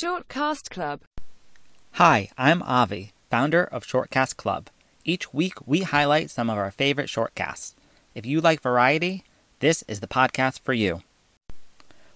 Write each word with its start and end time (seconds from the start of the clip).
Shortcast 0.00 0.70
Club. 0.70 1.00
Hi, 1.94 2.30
I'm 2.38 2.62
Avi, 2.62 3.10
founder 3.28 3.64
of 3.64 3.84
Shortcast 3.84 4.36
Club. 4.36 4.68
Each 5.04 5.34
week, 5.34 5.54
we 5.66 5.80
highlight 5.82 6.30
some 6.30 6.48
of 6.48 6.56
our 6.56 6.70
favorite 6.70 7.08
shortcasts. 7.08 7.74
If 8.14 8.24
you 8.24 8.40
like 8.40 8.62
variety, 8.62 9.24
this 9.58 9.82
is 9.88 9.98
the 9.98 10.06
podcast 10.06 10.60
for 10.60 10.72
you. 10.72 11.02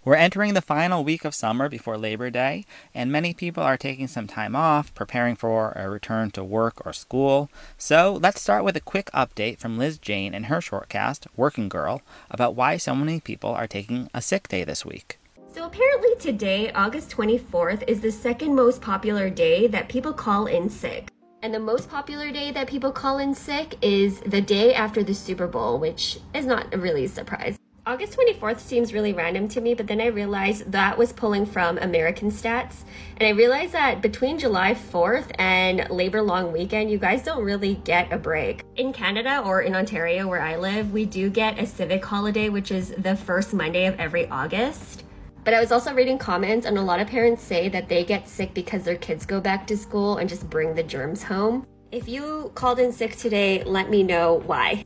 We're 0.04 0.14
entering 0.14 0.54
the 0.54 0.62
final 0.62 1.02
week 1.02 1.24
of 1.24 1.34
summer 1.34 1.68
before 1.68 1.98
Labor 1.98 2.30
Day, 2.30 2.66
and 2.94 3.10
many 3.10 3.34
people 3.34 3.64
are 3.64 3.76
taking 3.76 4.06
some 4.06 4.28
time 4.28 4.54
off, 4.54 4.94
preparing 4.94 5.34
for 5.34 5.72
a 5.72 5.90
return 5.90 6.30
to 6.32 6.44
work 6.44 6.86
or 6.86 6.92
school. 6.92 7.50
So 7.78 8.16
let's 8.22 8.40
start 8.40 8.62
with 8.62 8.76
a 8.76 8.80
quick 8.80 9.10
update 9.12 9.58
from 9.58 9.76
Liz 9.76 9.98
Jane 9.98 10.34
in 10.34 10.44
her 10.44 10.58
shortcast, 10.58 11.26
Working 11.36 11.68
Girl, 11.68 12.02
about 12.30 12.54
why 12.54 12.76
so 12.76 12.94
many 12.94 13.18
people 13.18 13.50
are 13.50 13.66
taking 13.66 14.08
a 14.14 14.22
sick 14.22 14.46
day 14.46 14.62
this 14.62 14.84
week. 14.84 15.18
So 15.54 15.66
apparently 15.66 16.14
today, 16.18 16.72
August 16.72 17.10
24th, 17.10 17.84
is 17.86 18.00
the 18.00 18.10
second 18.10 18.54
most 18.54 18.80
popular 18.80 19.28
day 19.28 19.66
that 19.66 19.86
people 19.86 20.14
call 20.14 20.46
in 20.46 20.70
sick. 20.70 21.10
And 21.42 21.52
the 21.52 21.60
most 21.60 21.90
popular 21.90 22.32
day 22.32 22.52
that 22.52 22.66
people 22.66 22.90
call 22.90 23.18
in 23.18 23.34
sick 23.34 23.76
is 23.82 24.20
the 24.20 24.40
day 24.40 24.72
after 24.72 25.02
the 25.02 25.12
Super 25.12 25.46
Bowl, 25.46 25.78
which 25.78 26.18
is 26.32 26.46
not 26.46 26.74
really 26.74 27.04
a 27.04 27.08
surprise. 27.08 27.58
August 27.84 28.16
24th 28.16 28.60
seems 28.60 28.94
really 28.94 29.12
random 29.12 29.46
to 29.48 29.60
me, 29.60 29.74
but 29.74 29.86
then 29.86 30.00
I 30.00 30.06
realized 30.06 30.72
that 30.72 30.96
was 30.96 31.12
pulling 31.12 31.44
from 31.44 31.76
American 31.78 32.30
stats. 32.30 32.84
And 33.18 33.26
I 33.26 33.30
realized 33.32 33.72
that 33.72 34.00
between 34.00 34.38
July 34.38 34.72
4th 34.72 35.32
and 35.38 35.86
Labor 35.90 36.22
Long 36.22 36.50
Weekend, 36.50 36.90
you 36.90 36.96
guys 36.96 37.22
don't 37.22 37.44
really 37.44 37.74
get 37.84 38.10
a 38.10 38.16
break. 38.16 38.64
In 38.76 38.90
Canada 38.90 39.42
or 39.44 39.60
in 39.60 39.74
Ontario, 39.74 40.28
where 40.28 40.40
I 40.40 40.56
live, 40.56 40.92
we 40.92 41.04
do 41.04 41.28
get 41.28 41.58
a 41.58 41.66
civic 41.66 42.02
holiday, 42.02 42.48
which 42.48 42.70
is 42.70 42.94
the 42.96 43.16
first 43.16 43.52
Monday 43.52 43.84
of 43.84 44.00
every 44.00 44.26
August. 44.30 45.04
But 45.44 45.54
I 45.54 45.60
was 45.60 45.72
also 45.72 45.92
reading 45.92 46.18
comments, 46.18 46.66
and 46.66 46.78
a 46.78 46.82
lot 46.82 47.00
of 47.00 47.08
parents 47.08 47.42
say 47.42 47.68
that 47.68 47.88
they 47.88 48.04
get 48.04 48.28
sick 48.28 48.54
because 48.54 48.84
their 48.84 48.96
kids 48.96 49.26
go 49.26 49.40
back 49.40 49.66
to 49.66 49.76
school 49.76 50.18
and 50.18 50.28
just 50.28 50.48
bring 50.48 50.74
the 50.74 50.84
germs 50.84 51.24
home. 51.24 51.66
If 51.90 52.08
you 52.08 52.52
called 52.54 52.78
in 52.78 52.92
sick 52.92 53.16
today, 53.16 53.64
let 53.64 53.90
me 53.90 54.02
know 54.04 54.42
why. 54.46 54.84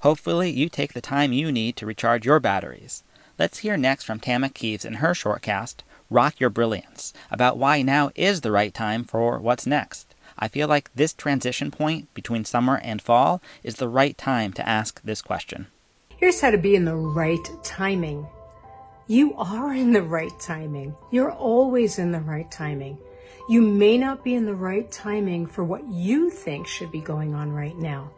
Hopefully, 0.00 0.50
you 0.50 0.68
take 0.68 0.92
the 0.92 1.00
time 1.00 1.32
you 1.32 1.50
need 1.50 1.76
to 1.76 1.86
recharge 1.86 2.26
your 2.26 2.40
batteries. 2.40 3.04
Let's 3.38 3.58
hear 3.58 3.76
next 3.76 4.04
from 4.04 4.20
Tama 4.20 4.50
Kieves 4.50 4.84
in 4.84 4.94
her 4.94 5.12
shortcast, 5.12 5.76
Rock 6.10 6.38
Your 6.38 6.50
Brilliance, 6.50 7.12
about 7.30 7.56
why 7.56 7.82
now 7.82 8.10
is 8.14 8.42
the 8.42 8.52
right 8.52 8.72
time 8.72 9.02
for 9.02 9.38
what's 9.38 9.66
next. 9.66 10.14
I 10.38 10.48
feel 10.48 10.68
like 10.68 10.90
this 10.94 11.14
transition 11.14 11.70
point 11.70 12.12
between 12.12 12.44
summer 12.44 12.78
and 12.78 13.00
fall 13.00 13.40
is 13.62 13.76
the 13.76 13.88
right 13.88 14.16
time 14.16 14.52
to 14.52 14.68
ask 14.68 15.00
this 15.02 15.22
question. 15.22 15.68
Here's 16.16 16.40
how 16.40 16.50
to 16.50 16.58
be 16.58 16.76
in 16.76 16.84
the 16.84 16.96
right 16.96 17.48
timing. 17.62 18.26
You 19.08 19.34
are 19.36 19.72
in 19.72 19.92
the 19.92 20.02
right 20.02 20.36
timing. 20.40 20.96
You're 21.12 21.30
always 21.30 22.00
in 22.00 22.10
the 22.10 22.20
right 22.20 22.50
timing. 22.50 22.98
You 23.48 23.62
may 23.62 23.96
not 23.96 24.24
be 24.24 24.34
in 24.34 24.46
the 24.46 24.54
right 24.54 24.90
timing 24.90 25.46
for 25.46 25.62
what 25.62 25.86
you 25.88 26.28
think 26.28 26.66
should 26.66 26.90
be 26.90 27.00
going 27.00 27.32
on 27.32 27.52
right 27.52 27.76
now. 27.76 28.10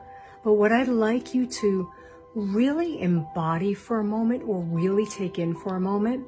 But 0.43 0.55
what 0.55 0.73
I'd 0.73 0.89
like 0.89 1.35
you 1.35 1.47
to 1.47 1.93
really 2.35 3.03
embody 3.03 3.75
for 3.75 4.01
a 4.01 4.05
moment 4.05 4.45
or 4.47 4.63
really 4.63 5.05
take 5.05 5.39
in 5.39 5.55
for 5.55 5.77
a 5.77 5.81
moment, 5.81 6.25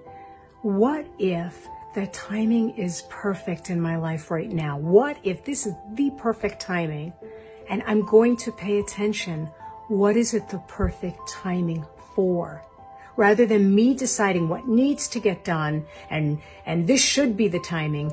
what 0.61 1.07
if 1.19 1.67
the 1.95 2.09
timing 2.09 2.77
is 2.77 3.05
perfect 3.09 3.71
in 3.71 3.81
my 3.81 3.97
life 3.97 4.31
right 4.31 4.51
now? 4.51 4.77
What 4.77 5.17
if 5.23 5.43
this 5.43 5.67
is 5.67 5.73
the 5.95 6.11
perfect 6.19 6.61
timing 6.61 7.15
and 7.71 7.83
I'm 7.87 8.05
going 8.05 8.37
to 8.39 8.53
pay 8.53 8.79
attention? 8.79 9.47
What 9.89 10.19
is 10.19 10.35
it 10.35 10.51
the 10.51 10.59
perfect 10.69 11.27
timing 11.31 11.87
for? 12.15 12.63
Rather 13.17 13.47
than 13.47 13.75
me 13.75 13.95
deciding 13.95 14.49
what 14.49 14.69
needs 14.69 15.09
to 15.09 15.21
get 15.21 15.45
done 15.45 15.87
and, 16.11 16.41
and 16.67 16.87
this 16.87 17.03
should 17.03 17.37
be 17.37 17.49
the 17.49 17.61
timing, 17.61 18.13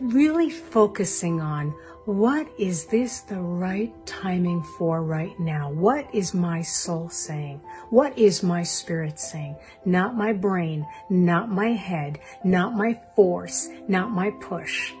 really 0.00 0.50
focusing 0.50 1.40
on 1.40 1.74
what 2.06 2.46
is 2.56 2.86
this 2.86 3.20
the 3.22 3.40
right 3.40 3.92
timing 4.06 4.62
for 4.62 5.02
right 5.02 5.38
now? 5.40 5.72
What 5.72 6.06
is 6.14 6.32
my 6.32 6.62
soul 6.62 7.08
saying? 7.08 7.60
What 7.90 8.16
is 8.16 8.44
my 8.44 8.62
spirit 8.62 9.18
saying? 9.18 9.56
Not 9.84 10.16
my 10.16 10.32
brain, 10.32 10.86
not 11.10 11.50
my 11.50 11.70
head, 11.70 12.20
not 12.44 12.76
my 12.76 13.00
force, 13.16 13.68
not 13.88 14.12
my 14.12 14.30
push. 14.40 14.92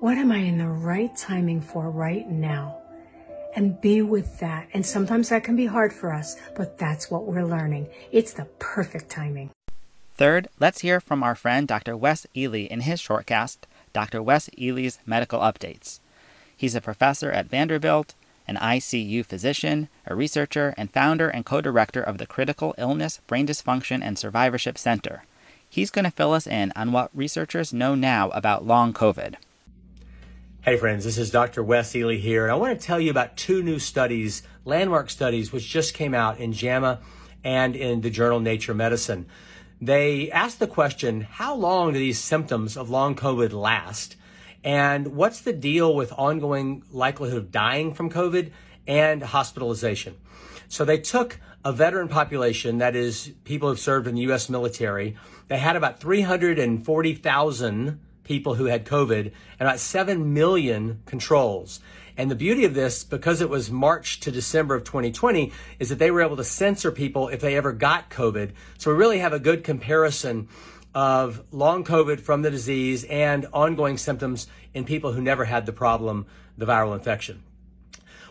What 0.00 0.18
am 0.18 0.32
I 0.32 0.38
in 0.38 0.58
the 0.58 0.66
right 0.66 1.16
timing 1.16 1.60
for 1.60 1.90
right 1.92 2.28
now? 2.28 2.77
And 3.58 3.80
be 3.80 4.00
with 4.00 4.38
that. 4.38 4.68
And 4.72 4.86
sometimes 4.86 5.30
that 5.30 5.42
can 5.42 5.56
be 5.56 5.66
hard 5.66 5.92
for 5.92 6.12
us, 6.12 6.36
but 6.56 6.78
that's 6.78 7.10
what 7.10 7.24
we're 7.24 7.44
learning. 7.44 7.88
It's 8.12 8.32
the 8.32 8.44
perfect 8.60 9.10
timing. 9.10 9.50
Third, 10.14 10.46
let's 10.60 10.82
hear 10.82 11.00
from 11.00 11.24
our 11.24 11.34
friend 11.34 11.66
Dr. 11.66 11.96
Wes 11.96 12.24
Ely 12.36 12.66
in 12.70 12.82
his 12.82 13.02
shortcast, 13.02 13.58
Dr. 13.92 14.22
Wes 14.22 14.48
Ely's 14.56 15.00
Medical 15.04 15.40
Updates. 15.40 15.98
He's 16.56 16.76
a 16.76 16.80
professor 16.80 17.32
at 17.32 17.50
Vanderbilt, 17.50 18.14
an 18.46 18.54
ICU 18.56 19.26
physician, 19.26 19.88
a 20.06 20.14
researcher, 20.14 20.72
and 20.76 20.92
founder 20.92 21.28
and 21.28 21.44
co 21.44 21.60
director 21.60 22.00
of 22.00 22.18
the 22.18 22.26
Critical 22.26 22.76
Illness, 22.78 23.20
Brain 23.26 23.48
Dysfunction, 23.48 24.02
and 24.04 24.16
Survivorship 24.16 24.78
Center. 24.78 25.24
He's 25.68 25.90
going 25.90 26.04
to 26.04 26.12
fill 26.12 26.32
us 26.32 26.46
in 26.46 26.72
on 26.76 26.92
what 26.92 27.10
researchers 27.12 27.72
know 27.72 27.96
now 27.96 28.30
about 28.30 28.64
long 28.64 28.92
COVID. 28.92 29.34
Hey 30.68 30.76
friends, 30.76 31.06
this 31.06 31.16
is 31.16 31.30
Dr. 31.30 31.64
Wes 31.64 31.96
Ely 31.96 32.16
here, 32.16 32.42
and 32.42 32.52
I 32.52 32.56
want 32.56 32.78
to 32.78 32.86
tell 32.86 33.00
you 33.00 33.10
about 33.10 33.38
two 33.38 33.62
new 33.62 33.78
studies, 33.78 34.42
landmark 34.66 35.08
studies, 35.08 35.50
which 35.50 35.66
just 35.66 35.94
came 35.94 36.12
out 36.12 36.38
in 36.38 36.52
JAMA 36.52 37.00
and 37.42 37.74
in 37.74 38.02
the 38.02 38.10
journal 38.10 38.38
Nature 38.38 38.74
Medicine. 38.74 39.24
They 39.80 40.30
asked 40.30 40.58
the 40.58 40.66
question, 40.66 41.22
how 41.22 41.54
long 41.54 41.94
do 41.94 41.98
these 41.98 42.18
symptoms 42.18 42.76
of 42.76 42.90
long 42.90 43.16
COVID 43.16 43.54
last? 43.54 44.16
And 44.62 45.16
what's 45.16 45.40
the 45.40 45.54
deal 45.54 45.94
with 45.94 46.12
ongoing 46.12 46.82
likelihood 46.90 47.38
of 47.38 47.50
dying 47.50 47.94
from 47.94 48.10
COVID 48.10 48.50
and 48.86 49.22
hospitalization? 49.22 50.18
So 50.68 50.84
they 50.84 50.98
took 50.98 51.40
a 51.64 51.72
veteran 51.72 52.08
population, 52.08 52.76
that 52.76 52.94
is 52.94 53.32
people 53.44 53.70
who've 53.70 53.80
served 53.80 54.06
in 54.06 54.16
the 54.16 54.22
U.S. 54.22 54.50
military. 54.50 55.16
They 55.46 55.56
had 55.56 55.76
about 55.76 55.98
340,000 55.98 58.00
people 58.28 58.56
who 58.56 58.66
had 58.66 58.84
COVID 58.84 59.32
and 59.58 59.68
about 59.68 59.80
7 59.80 60.34
million 60.34 61.00
controls. 61.06 61.80
And 62.14 62.30
the 62.30 62.36
beauty 62.36 62.66
of 62.66 62.74
this, 62.74 63.02
because 63.02 63.40
it 63.40 63.48
was 63.48 63.70
March 63.70 64.20
to 64.20 64.30
December 64.30 64.74
of 64.74 64.84
2020, 64.84 65.50
is 65.78 65.88
that 65.88 65.98
they 65.98 66.10
were 66.10 66.20
able 66.20 66.36
to 66.36 66.44
censor 66.44 66.92
people 66.92 67.28
if 67.28 67.40
they 67.40 67.56
ever 67.56 67.72
got 67.72 68.10
COVID. 68.10 68.50
So 68.76 68.90
we 68.90 68.98
really 68.98 69.20
have 69.20 69.32
a 69.32 69.38
good 69.38 69.64
comparison 69.64 70.48
of 70.94 71.42
long 71.52 71.84
COVID 71.84 72.20
from 72.20 72.42
the 72.42 72.50
disease 72.50 73.04
and 73.04 73.46
ongoing 73.52 73.96
symptoms 73.96 74.46
in 74.74 74.84
people 74.84 75.12
who 75.12 75.22
never 75.22 75.46
had 75.46 75.64
the 75.64 75.72
problem, 75.72 76.26
the 76.58 76.66
viral 76.66 76.94
infection. 76.94 77.42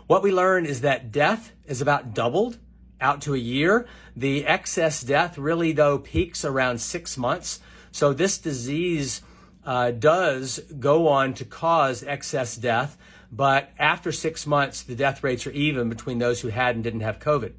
What 0.06 0.22
we 0.22 0.32
learned 0.32 0.68
is 0.68 0.82
that 0.82 1.12
death 1.12 1.54
is 1.66 1.82
about 1.82 2.14
doubled 2.14 2.60
out 3.02 3.22
to 3.22 3.34
a 3.34 3.40
year. 3.40 3.88
The 4.16 4.46
excess 4.46 5.02
death 5.02 5.40
really, 5.40 5.72
though, 5.72 5.98
peaks 5.98 6.46
around 6.46 6.82
six 6.82 7.18
months. 7.18 7.62
So 7.92 8.14
this 8.14 8.38
disease 8.38 9.22
uh, 9.68 9.92
does 9.92 10.60
go 10.80 11.10
on 11.10 11.34
to 11.36 11.46
cause 11.46 12.02
excess 12.02 12.56
death, 12.56 12.98
but 13.32 13.70
after 13.78 14.14
six 14.14 14.48
months, 14.48 14.82
the 14.82 14.96
death 14.96 15.24
rates 15.24 15.46
are 15.46 15.52
even 15.52 15.90
between 15.90 16.20
those 16.20 16.40
who 16.40 16.48
had 16.48 16.76
and 16.76 16.84
didn't 16.84 17.02
have 17.02 17.20
COVID. 17.20 17.52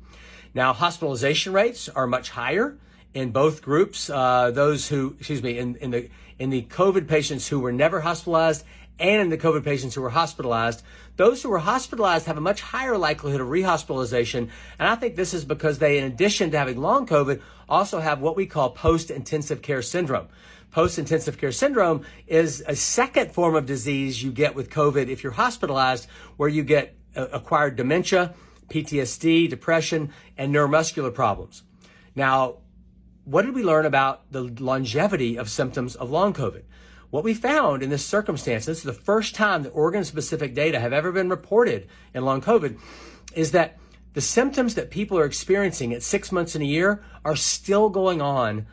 Now, 0.54 0.72
hospitalization 0.72 1.52
rates 1.52 1.90
are 1.90 2.06
much 2.06 2.30
higher 2.30 2.78
in 3.12 3.30
both 3.30 3.60
groups. 3.60 4.08
Uh, 4.08 4.50
those 4.50 4.88
who, 4.88 5.16
excuse 5.18 5.42
me, 5.42 5.58
in, 5.58 5.76
in 5.76 5.90
the 5.90 6.08
in 6.38 6.50
the 6.50 6.62
COVID 6.62 7.08
patients 7.08 7.48
who 7.48 7.60
were 7.60 7.72
never 7.72 8.00
hospitalized 8.00 8.64
and 8.98 9.20
in 9.20 9.28
the 9.28 9.38
COVID 9.38 9.64
patients 9.64 9.94
who 9.94 10.00
were 10.00 10.10
hospitalized, 10.10 10.82
those 11.16 11.42
who 11.42 11.50
were 11.50 11.58
hospitalized 11.58 12.26
have 12.26 12.38
a 12.38 12.40
much 12.40 12.60
higher 12.60 12.96
likelihood 12.96 13.40
of 13.40 13.48
rehospitalization. 13.48 14.48
And 14.78 14.88
I 14.88 14.94
think 14.94 15.14
this 15.14 15.34
is 15.34 15.44
because 15.44 15.78
they, 15.78 15.98
in 15.98 16.04
addition 16.04 16.50
to 16.52 16.58
having 16.58 16.78
long 16.78 17.06
COVID, 17.06 17.40
also 17.68 18.00
have 18.00 18.20
what 18.20 18.36
we 18.36 18.46
call 18.46 18.70
post 18.70 19.10
intensive 19.10 19.62
care 19.62 19.82
syndrome. 19.82 20.28
Post 20.70 20.98
intensive 20.98 21.38
care 21.38 21.52
syndrome 21.52 22.04
is 22.26 22.62
a 22.66 22.76
second 22.76 23.32
form 23.32 23.54
of 23.54 23.66
disease 23.66 24.22
you 24.22 24.30
get 24.30 24.54
with 24.54 24.70
COVID 24.70 25.08
if 25.08 25.22
you're 25.22 25.32
hospitalized, 25.32 26.06
where 26.36 26.48
you 26.48 26.62
get 26.62 26.94
uh, 27.16 27.26
acquired 27.32 27.76
dementia, 27.76 28.34
PTSD, 28.68 29.48
depression, 29.48 30.12
and 30.36 30.54
neuromuscular 30.54 31.12
problems. 31.12 31.62
Now, 32.14 32.58
what 33.24 33.44
did 33.44 33.54
we 33.54 33.62
learn 33.62 33.86
about 33.86 34.30
the 34.30 34.42
longevity 34.42 35.38
of 35.38 35.48
symptoms 35.48 35.94
of 35.96 36.10
long 36.10 36.32
COVID? 36.34 36.64
What 37.10 37.24
we 37.24 37.32
found 37.32 37.82
in 37.82 37.88
this 37.88 38.04
circumstance, 38.04 38.66
this 38.66 38.78
is 38.78 38.84
the 38.84 38.92
first 38.92 39.34
time 39.34 39.62
that 39.62 39.70
organ 39.70 40.04
specific 40.04 40.54
data 40.54 40.78
have 40.80 40.92
ever 40.92 41.12
been 41.12 41.30
reported 41.30 41.88
in 42.12 42.24
long 42.24 42.42
COVID, 42.42 42.78
is 43.34 43.52
that 43.52 43.78
the 44.12 44.20
symptoms 44.20 44.74
that 44.74 44.90
people 44.90 45.18
are 45.18 45.24
experiencing 45.24 45.94
at 45.94 46.02
six 46.02 46.30
months 46.30 46.54
in 46.54 46.60
a 46.60 46.66
year 46.66 47.02
are 47.24 47.36
still 47.36 47.88
going 47.88 48.20
on 48.20 48.66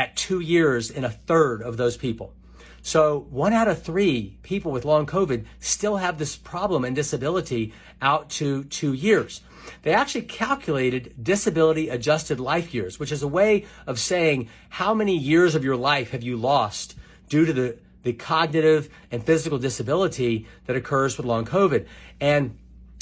at 0.00 0.16
two 0.16 0.40
years 0.40 0.90
in 0.90 1.04
a 1.04 1.10
third 1.10 1.60
of 1.60 1.76
those 1.76 1.98
people. 1.98 2.32
So 2.80 3.26
one 3.28 3.52
out 3.52 3.68
of 3.68 3.82
three 3.82 4.38
people 4.42 4.72
with 4.72 4.86
long 4.86 5.04
COVID 5.04 5.44
still 5.58 5.98
have 5.98 6.16
this 6.16 6.36
problem 6.36 6.86
and 6.86 6.96
disability 6.96 7.74
out 8.00 8.30
to 8.30 8.64
two 8.64 8.94
years. 8.94 9.42
They 9.82 9.92
actually 9.92 10.22
calculated 10.22 11.12
disability 11.22 11.90
adjusted 11.90 12.40
life 12.40 12.72
years, 12.72 12.98
which 12.98 13.12
is 13.12 13.22
a 13.22 13.28
way 13.28 13.66
of 13.86 14.00
saying 14.00 14.48
how 14.70 14.94
many 14.94 15.18
years 15.18 15.54
of 15.54 15.64
your 15.64 15.76
life 15.76 16.12
have 16.12 16.22
you 16.22 16.38
lost 16.38 16.96
due 17.28 17.44
to 17.44 17.52
the, 17.52 17.76
the 18.02 18.14
cognitive 18.14 18.88
and 19.10 19.22
physical 19.22 19.58
disability 19.58 20.46
that 20.64 20.76
occurs 20.76 21.18
with 21.18 21.26
long 21.26 21.44
COVID. 21.44 21.86
And 22.22 22.56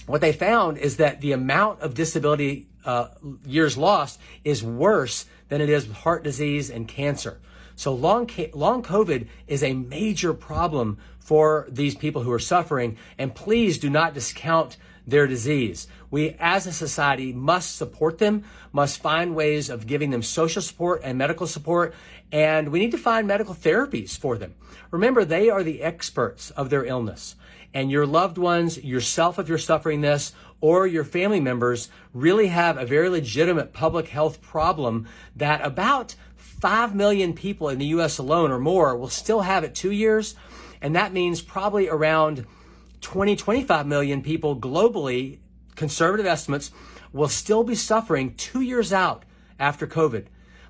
what 0.06 0.20
they 0.20 0.32
found 0.32 0.78
is 0.78 0.96
that 0.96 1.20
the 1.20 1.30
amount 1.30 1.80
of 1.80 1.94
disability 1.94 2.66
uh, 2.84 3.08
years 3.46 3.78
lost 3.78 4.18
is 4.42 4.64
worse 4.64 5.26
than 5.48 5.60
it 5.60 5.68
is 5.68 5.86
with 5.86 5.98
heart 5.98 6.24
disease 6.24 6.70
and 6.70 6.88
cancer. 6.88 7.38
So 7.76 7.94
long, 7.94 8.28
long 8.54 8.82
COVID 8.82 9.28
is 9.46 9.62
a 9.62 9.72
major 9.72 10.34
problem 10.34 10.98
for 11.18 11.66
these 11.70 11.94
people 11.94 12.22
who 12.22 12.32
are 12.32 12.38
suffering. 12.38 12.96
And 13.18 13.34
please 13.34 13.78
do 13.78 13.88
not 13.88 14.14
discount 14.14 14.76
their 15.06 15.26
disease. 15.26 15.88
We 16.10 16.36
as 16.38 16.66
a 16.66 16.72
society 16.72 17.32
must 17.32 17.76
support 17.76 18.18
them, 18.18 18.44
must 18.72 19.00
find 19.00 19.34
ways 19.34 19.70
of 19.70 19.86
giving 19.86 20.10
them 20.10 20.22
social 20.22 20.60
support 20.60 21.00
and 21.02 21.16
medical 21.16 21.46
support, 21.46 21.94
and 22.30 22.68
we 22.68 22.78
need 22.78 22.90
to 22.90 22.98
find 22.98 23.26
medical 23.26 23.54
therapies 23.54 24.18
for 24.18 24.36
them. 24.36 24.54
Remember, 24.90 25.24
they 25.24 25.48
are 25.48 25.62
the 25.62 25.82
experts 25.82 26.50
of 26.50 26.68
their 26.68 26.84
illness. 26.84 27.36
And 27.72 27.90
your 27.90 28.06
loved 28.06 28.38
ones, 28.38 28.82
yourself 28.82 29.38
if 29.38 29.48
you're 29.48 29.58
suffering 29.58 30.00
this, 30.00 30.32
or 30.60 30.86
your 30.86 31.04
family 31.04 31.40
members 31.40 31.88
really 32.12 32.48
have 32.48 32.76
a 32.76 32.86
very 32.86 33.08
legitimate 33.08 33.72
public 33.72 34.08
health 34.08 34.40
problem 34.40 35.06
that 35.36 35.64
about 35.64 36.14
5 36.36 36.94
million 36.94 37.32
people 37.32 37.68
in 37.68 37.78
the 37.78 37.86
US 37.86 38.18
alone 38.18 38.50
or 38.50 38.58
more 38.58 38.96
will 38.96 39.08
still 39.08 39.42
have 39.42 39.64
it 39.64 39.74
two 39.74 39.92
years. 39.92 40.34
And 40.80 40.94
that 40.96 41.12
means 41.12 41.40
probably 41.40 41.88
around 41.88 42.46
20, 43.00 43.36
25 43.36 43.86
million 43.86 44.22
people 44.22 44.58
globally, 44.58 45.38
conservative 45.76 46.26
estimates, 46.26 46.72
will 47.12 47.28
still 47.28 47.64
be 47.64 47.74
suffering 47.74 48.34
two 48.34 48.60
years 48.60 48.92
out 48.92 49.24
after 49.58 49.86
COVID. 49.86 50.26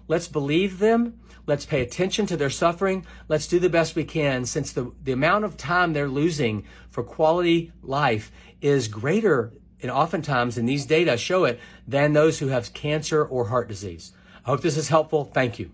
Let's 0.07 0.29
believe 0.29 0.79
them. 0.79 1.21
Let's 1.47 1.67
pay 1.67 1.81
attention 1.81 2.27
to 2.27 2.37
their 2.37 2.51
suffering. 2.51 3.07
Let's 3.29 3.47
do 3.47 3.59
the 3.59 3.71
best 3.71 3.97
we 3.97 4.05
can 4.05 4.45
since 4.45 4.73
the, 4.73 4.93
the 5.03 5.13
amount 5.13 5.45
of 5.47 5.57
time 5.57 5.93
they're 5.93 6.09
losing 6.09 6.65
for 6.91 7.03
quality 7.03 7.73
life 7.83 8.31
is 8.61 8.89
greater 8.89 9.53
and 9.83 9.91
oftentimes, 9.91 10.59
and 10.59 10.69
these 10.69 10.87
data 10.87 11.17
show 11.17 11.45
it, 11.45 11.61
than 11.87 12.13
those 12.13 12.39
who 12.39 12.49
have 12.49 12.73
cancer 12.73 13.25
or 13.25 13.49
heart 13.49 13.69
disease. 13.69 14.13
I 14.45 14.51
hope 14.51 14.63
this 14.63 14.77
is 14.77 14.89
helpful. 14.89 15.25
Thank 15.25 15.59
you. 15.59 15.71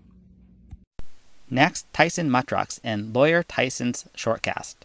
Next, 1.49 1.91
Tyson 1.93 2.29
Mutrux 2.29 2.79
in 2.83 3.13
Lawyer 3.13 3.43
Tyson's 3.43 4.05
Shortcast. 4.17 4.75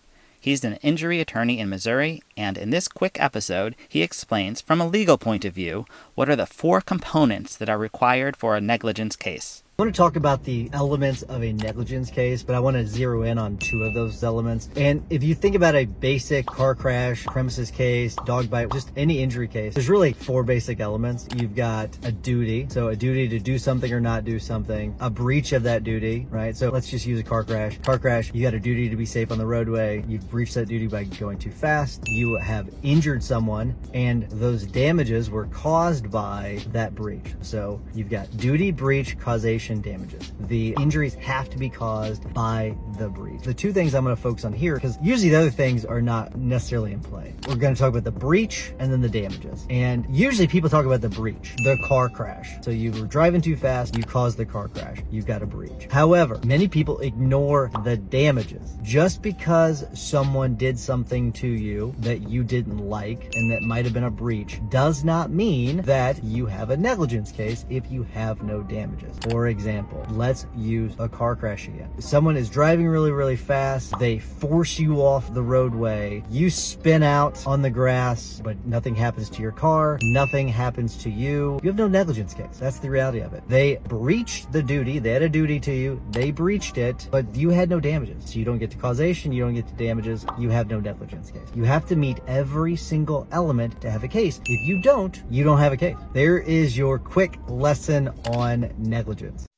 He's 0.41 0.65
an 0.65 0.79
injury 0.83 1.21
attorney 1.21 1.59
in 1.59 1.69
Missouri, 1.69 2.23
and 2.35 2.57
in 2.57 2.71
this 2.71 2.89
quick 2.89 3.21
episode, 3.21 3.77
he 3.87 4.03
explains, 4.03 4.63
from 4.63 4.81
a 4.81 4.87
legal 4.87 5.19
point 5.19 5.45
of 5.45 5.53
view, 5.53 5.85
what 6.15 6.31
are 6.31 6.37
the 6.37 6.47
four 6.47 6.81
components 6.81 7.57
that 7.57 7.69
are 7.69 7.77
required 7.77 8.37
for 8.37 8.57
a 8.57 8.61
negligence 8.61 9.17
case. 9.17 9.63
I 9.81 9.83
want 9.83 9.95
to 9.95 9.99
talk 9.99 10.17
about 10.17 10.45
the 10.45 10.69
elements 10.75 11.23
of 11.23 11.43
a 11.43 11.55
negligence 11.55 12.11
case, 12.11 12.43
but 12.43 12.55
I 12.55 12.61
want 12.61 12.77
to 12.77 12.87
zero 12.87 13.23
in 13.23 13.39
on 13.39 13.57
two 13.57 13.83
of 13.85 13.95
those 13.95 14.23
elements. 14.23 14.69
And 14.77 15.03
if 15.09 15.23
you 15.23 15.35
think 15.35 15.57
about 15.57 15.75
a 15.75 15.87
basic 15.87 16.45
car 16.45 16.75
crash, 16.75 17.25
premises 17.25 17.71
case, 17.71 18.15
dog 18.27 18.51
bite, 18.51 18.71
just 18.73 18.93
any 18.95 19.23
injury 19.23 19.49
case, 19.49 19.73
there's 19.73 19.89
really 19.89 20.13
four 20.13 20.43
basic 20.43 20.81
elements. 20.81 21.27
You've 21.35 21.55
got 21.55 21.97
a 22.03 22.13
duty, 22.13 22.67
so 22.69 22.89
a 22.89 22.95
duty 22.95 23.27
to 23.29 23.39
do 23.39 23.57
something 23.57 23.91
or 23.91 24.01
not 24.01 24.27
do 24.27 24.39
something, 24.39 24.95
a 25.01 25.09
breach 25.09 25.53
of 25.53 25.63
that 25.63 25.83
duty, 25.83 26.27
right? 26.29 26.55
So 26.55 26.69
let's 26.69 26.91
just 26.91 27.07
use 27.07 27.19
a 27.19 27.23
car 27.23 27.43
crash. 27.43 27.79
Car 27.79 27.99
crash, 27.99 28.35
you 28.35 28.43
got 28.43 28.53
a 28.53 28.61
duty 28.61 28.91
to 28.91 28.97
be 28.97 29.07
safe 29.07 29.33
on 29.33 29.39
the 29.39 29.47
roadway. 29.47 30.05
You've 30.07 30.29
breached 30.29 30.57
that 30.57 30.69
duty 30.69 30.89
by 30.89 31.05
going 31.05 31.39
too 31.39 31.53
fast. 31.53 32.03
You 32.07 32.37
have 32.37 32.69
injured 32.83 33.25
someone, 33.25 33.75
and 33.95 34.25
those 34.25 34.67
damages 34.67 35.31
were 35.31 35.47
caused 35.47 36.11
by 36.11 36.61
that 36.73 36.95
breach. 36.95 37.33
So 37.41 37.81
you've 37.95 38.11
got 38.11 38.37
duty, 38.37 38.73
breach, 38.73 39.19
causation 39.19 39.70
damages. 39.79 40.33
The 40.41 40.75
injuries 40.81 41.15
have 41.15 41.49
to 41.51 41.59
be 41.59 41.71
caused 41.71 42.33
by 42.35 42.75
the 42.99 43.09
breach. 43.09 43.43
The 43.43 43.55
two 43.55 43.73
things 43.73 43.95
I'm 43.95 44.05
going 44.05 44.17
to 44.17 44.21
focus 44.21 44.45
on 44.45 44.53
here, 44.53 44.75
because 44.75 44.99
usually 45.01 45.31
the 45.31 45.37
other 45.37 45.51
things 45.51 45.85
are 45.85 46.03
not 46.03 46.37
necessarily 46.37 46.93
in 46.93 47.01
play. 47.01 47.35
We're 47.47 47.55
going 47.55 47.75
to 47.75 47.79
talk 47.79 47.91
about 47.91 48.05
the 48.05 48.11
breach 48.11 48.73
and 48.79 48.93
then 48.93 49.01
the 49.01 49.09
damages. 49.09 49.67
And 49.71 50.05
usually 50.11 50.49
people 50.49 50.69
talk 50.69 50.85
about 50.85 51.01
the 51.01 51.09
breach, 51.09 51.55
the 51.59 51.79
car 51.87 52.09
crash. 52.09 52.57
So 52.63 52.71
you 52.71 52.93
were 52.93 53.07
driving 53.07 53.41
too 53.41 53.57
fast, 53.57 53.97
you 53.97 54.03
caused 54.03 54.37
the 54.37 54.47
car 54.47 54.69
crash, 54.69 54.99
you've 55.11 55.27
got 55.27 55.43
a 55.43 55.47
breach. 55.47 55.87
However, 55.91 56.41
many 56.45 56.67
people 56.67 56.99
ignore 57.01 57.71
the 57.85 57.97
damages. 57.97 58.77
Just 58.83 59.23
because 59.23 59.85
someone 59.95 60.57
did 60.57 60.79
something 60.79 61.33
to 61.35 61.47
you 61.47 61.95
that 61.99 62.29
you 62.29 62.43
didn't 62.43 62.79
like 62.79 63.31
and 63.35 63.51
that 63.51 63.63
might 63.63 63.85
have 63.85 63.95
been 63.95 64.05
a 64.05 64.11
breach 64.11 64.61
does 64.69 65.05
not 65.05 65.31
mean 65.31 65.83
that 65.83 66.23
you 66.25 66.47
have 66.47 66.71
a 66.71 66.77
negligence 66.77 67.31
case 67.31 67.65
if 67.71 67.91
you 67.91 68.03
have 68.03 68.43
no 68.43 68.63
damages. 68.63 69.17
For 69.29 69.49
example, 69.49 69.60
example, 69.61 70.07
let's 70.13 70.47
use 70.57 70.95
a 70.99 71.07
car 71.07 71.37
crash 71.37 71.69
again. 71.69 71.91
Someone 72.01 72.35
is 72.35 72.49
driving 72.49 72.87
really, 72.87 73.13
really 73.13 73.37
fast. 73.37 73.93
They 73.99 74.19
force 74.19 74.79
you 74.79 75.03
off 75.03 75.35
the 75.35 75.43
roadway. 75.43 76.25
You 76.31 76.49
spin 76.49 77.03
out 77.03 77.47
on 77.47 77.61
the 77.61 77.69
grass, 77.69 78.41
but 78.43 78.57
nothing 78.65 78.95
happens 78.95 79.29
to 79.29 79.43
your 79.43 79.53
car. 79.53 79.99
Nothing 80.03 80.49
happens 80.49 80.97
to 81.03 81.11
you. 81.11 81.61
You 81.63 81.69
have 81.69 81.77
no 81.77 81.89
negligence 81.89 82.33
case. 82.33 82.57
That's 82.59 82.79
the 82.79 82.89
reality 82.89 83.21
of 83.21 83.35
it. 83.35 83.43
They 83.49 83.77
breached 83.85 84.51
the 84.51 84.63
duty. 84.63 84.99
They 84.99 85.11
had 85.11 85.21
a 85.21 85.29
duty 85.29 85.61
to 85.61 85.73
you. 85.73 86.01
They 86.11 86.31
breached 86.31 86.79
it, 86.79 87.07
but 87.11 87.27
you 87.37 87.51
had 87.51 87.69
no 87.69 87.81
damages. 87.81 88.31
So 88.31 88.39
you 88.39 88.47
don't 88.47 88.59
get 88.59 88.71
to 88.71 88.79
causation. 88.79 89.31
You 89.31 89.45
don't 89.45 89.55
get 89.55 89.69
to 89.69 89.75
damages. 89.75 90.25
You 90.39 90.49
have 90.49 90.71
no 90.71 90.81
negligence 90.81 91.31
case. 91.31 91.49
You 91.55 91.65
have 91.65 91.85
to 91.89 91.97
meet 91.97 92.21
every 92.27 92.77
single 92.77 93.29
element 93.31 93.79
to 93.83 93.91
have 93.91 94.05
a 94.05 94.09
case. 94.09 94.41
If 94.47 94.67
you 94.67 94.81
don't, 94.81 95.23
you 95.29 95.45
don't 95.45 95.59
have 95.59 95.75
a 95.75 95.77
case. 95.77 95.97
There 96.15 96.39
is 96.39 96.79
your 96.79 96.99
quick 96.99 97.39
lesson 97.47 98.09
on 98.31 98.73
negligence. 98.79 99.50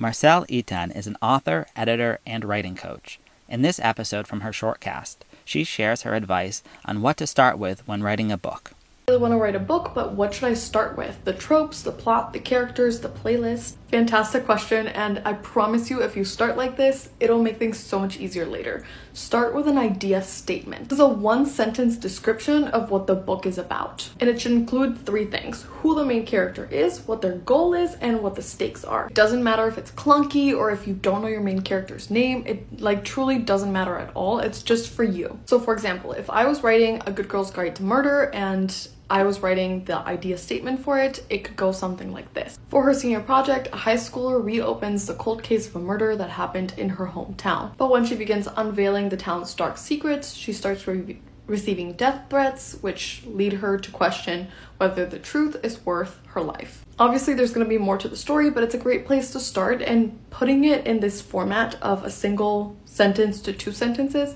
Marcelle 0.00 0.46
Iten 0.46 0.94
is 0.94 1.08
an 1.08 1.16
author, 1.20 1.66
editor, 1.74 2.20
and 2.24 2.44
writing 2.44 2.76
coach. 2.76 3.18
In 3.48 3.62
this 3.62 3.80
episode 3.80 4.28
from 4.28 4.42
her 4.42 4.52
shortcast, 4.52 5.16
she 5.44 5.64
shares 5.64 6.02
her 6.02 6.14
advice 6.14 6.62
on 6.84 7.02
what 7.02 7.16
to 7.16 7.26
start 7.26 7.58
with 7.58 7.86
when 7.88 8.04
writing 8.04 8.30
a 8.30 8.38
book 8.38 8.74
really 9.08 9.20
want 9.20 9.32
to 9.32 9.38
write 9.38 9.56
a 9.56 9.60
book, 9.60 9.92
but 9.94 10.12
what 10.12 10.34
should 10.34 10.44
I 10.44 10.54
start 10.54 10.96
with? 10.96 11.24
The 11.24 11.32
tropes, 11.32 11.82
the 11.82 11.92
plot, 11.92 12.34
the 12.34 12.38
characters, 12.38 13.00
the 13.00 13.08
playlist? 13.08 13.76
Fantastic 13.90 14.44
question, 14.44 14.86
and 14.86 15.22
I 15.24 15.32
promise 15.32 15.88
you, 15.88 16.02
if 16.02 16.14
you 16.14 16.22
start 16.22 16.58
like 16.58 16.76
this, 16.76 17.08
it'll 17.20 17.42
make 17.42 17.58
things 17.58 17.78
so 17.78 17.98
much 17.98 18.18
easier 18.18 18.44
later. 18.44 18.84
Start 19.14 19.54
with 19.54 19.66
an 19.66 19.78
idea 19.78 20.20
statement. 20.20 20.90
This 20.90 20.98
is 20.98 21.04
a 21.04 21.08
one 21.08 21.46
sentence 21.46 21.96
description 21.96 22.64
of 22.64 22.90
what 22.90 23.06
the 23.06 23.14
book 23.14 23.46
is 23.46 23.56
about, 23.56 24.10
and 24.20 24.28
it 24.28 24.42
should 24.42 24.52
include 24.52 25.06
three 25.06 25.24
things 25.24 25.62
who 25.62 25.94
the 25.94 26.04
main 26.04 26.26
character 26.26 26.68
is, 26.70 27.00
what 27.06 27.22
their 27.22 27.36
goal 27.38 27.72
is, 27.72 27.94
and 27.94 28.20
what 28.20 28.34
the 28.34 28.42
stakes 28.42 28.84
are. 28.84 29.06
It 29.06 29.14
doesn't 29.14 29.42
matter 29.42 29.66
if 29.66 29.78
it's 29.78 29.90
clunky 29.90 30.54
or 30.54 30.70
if 30.70 30.86
you 30.86 30.92
don't 30.92 31.22
know 31.22 31.28
your 31.28 31.40
main 31.40 31.62
character's 31.62 32.10
name, 32.10 32.44
it 32.46 32.82
like 32.82 33.04
truly 33.04 33.38
doesn't 33.38 33.72
matter 33.72 33.96
at 33.96 34.14
all. 34.14 34.38
It's 34.38 34.62
just 34.62 34.90
for 34.90 35.02
you. 35.02 35.38
So, 35.46 35.58
for 35.58 35.72
example, 35.72 36.12
if 36.12 36.28
I 36.28 36.44
was 36.44 36.62
writing 36.62 37.00
A 37.06 37.10
Good 37.10 37.28
Girl's 37.28 37.50
Guide 37.50 37.74
to 37.76 37.82
Murder 37.82 38.30
and 38.34 38.88
I 39.10 39.22
was 39.22 39.40
writing 39.40 39.84
the 39.84 39.96
idea 39.96 40.36
statement 40.36 40.84
for 40.84 40.98
it, 40.98 41.24
it 41.30 41.42
could 41.42 41.56
go 41.56 41.72
something 41.72 42.12
like 42.12 42.34
this. 42.34 42.58
For 42.68 42.82
her 42.82 42.92
senior 42.92 43.20
project, 43.20 43.68
high 43.78 43.94
schooler 43.94 44.44
reopens 44.44 45.06
the 45.06 45.14
cold 45.14 45.42
case 45.42 45.66
of 45.68 45.76
a 45.76 45.80
murder 45.80 46.16
that 46.16 46.30
happened 46.30 46.74
in 46.76 46.90
her 46.90 47.06
hometown. 47.06 47.76
But 47.76 47.90
when 47.90 48.04
she 48.04 48.16
begins 48.16 48.48
unveiling 48.56 49.08
the 49.08 49.16
town's 49.16 49.54
dark 49.54 49.78
secrets, 49.78 50.34
she 50.34 50.52
starts 50.52 50.86
re- 50.86 51.20
receiving 51.46 51.94
death 51.94 52.28
threats, 52.28 52.76
which 52.82 53.22
lead 53.26 53.54
her 53.54 53.78
to 53.78 53.90
question 53.90 54.48
whether 54.76 55.06
the 55.06 55.18
truth 55.18 55.56
is 55.62 55.84
worth 55.86 56.20
her 56.28 56.42
life. 56.42 56.84
Obviously, 56.98 57.34
there's 57.34 57.52
going 57.52 57.64
to 57.64 57.70
be 57.70 57.78
more 57.78 57.96
to 57.96 58.08
the 58.08 58.16
story, 58.16 58.50
but 58.50 58.62
it's 58.62 58.74
a 58.74 58.78
great 58.78 59.06
place 59.06 59.30
to 59.30 59.40
start, 59.40 59.80
and 59.80 60.18
putting 60.30 60.64
it 60.64 60.86
in 60.86 61.00
this 61.00 61.20
format 61.20 61.76
of 61.80 62.04
a 62.04 62.10
single 62.10 62.76
sentence 62.84 63.40
to 63.40 63.52
two 63.52 63.72
sentences 63.72 64.34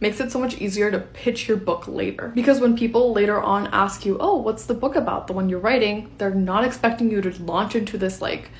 makes 0.00 0.18
it 0.18 0.32
so 0.32 0.38
much 0.38 0.58
easier 0.58 0.90
to 0.90 0.98
pitch 0.98 1.46
your 1.46 1.58
book 1.58 1.86
later. 1.86 2.32
Because 2.34 2.58
when 2.58 2.76
people 2.76 3.12
later 3.12 3.40
on 3.40 3.68
ask 3.68 4.04
you, 4.04 4.16
oh, 4.18 4.36
what's 4.36 4.64
the 4.64 4.74
book 4.74 4.96
about, 4.96 5.26
the 5.26 5.34
one 5.34 5.48
you're 5.48 5.60
writing, 5.60 6.10
they're 6.18 6.34
not 6.34 6.64
expecting 6.64 7.10
you 7.10 7.20
to 7.20 7.42
launch 7.42 7.76
into 7.76 7.98
this 7.98 8.20
like 8.22 8.50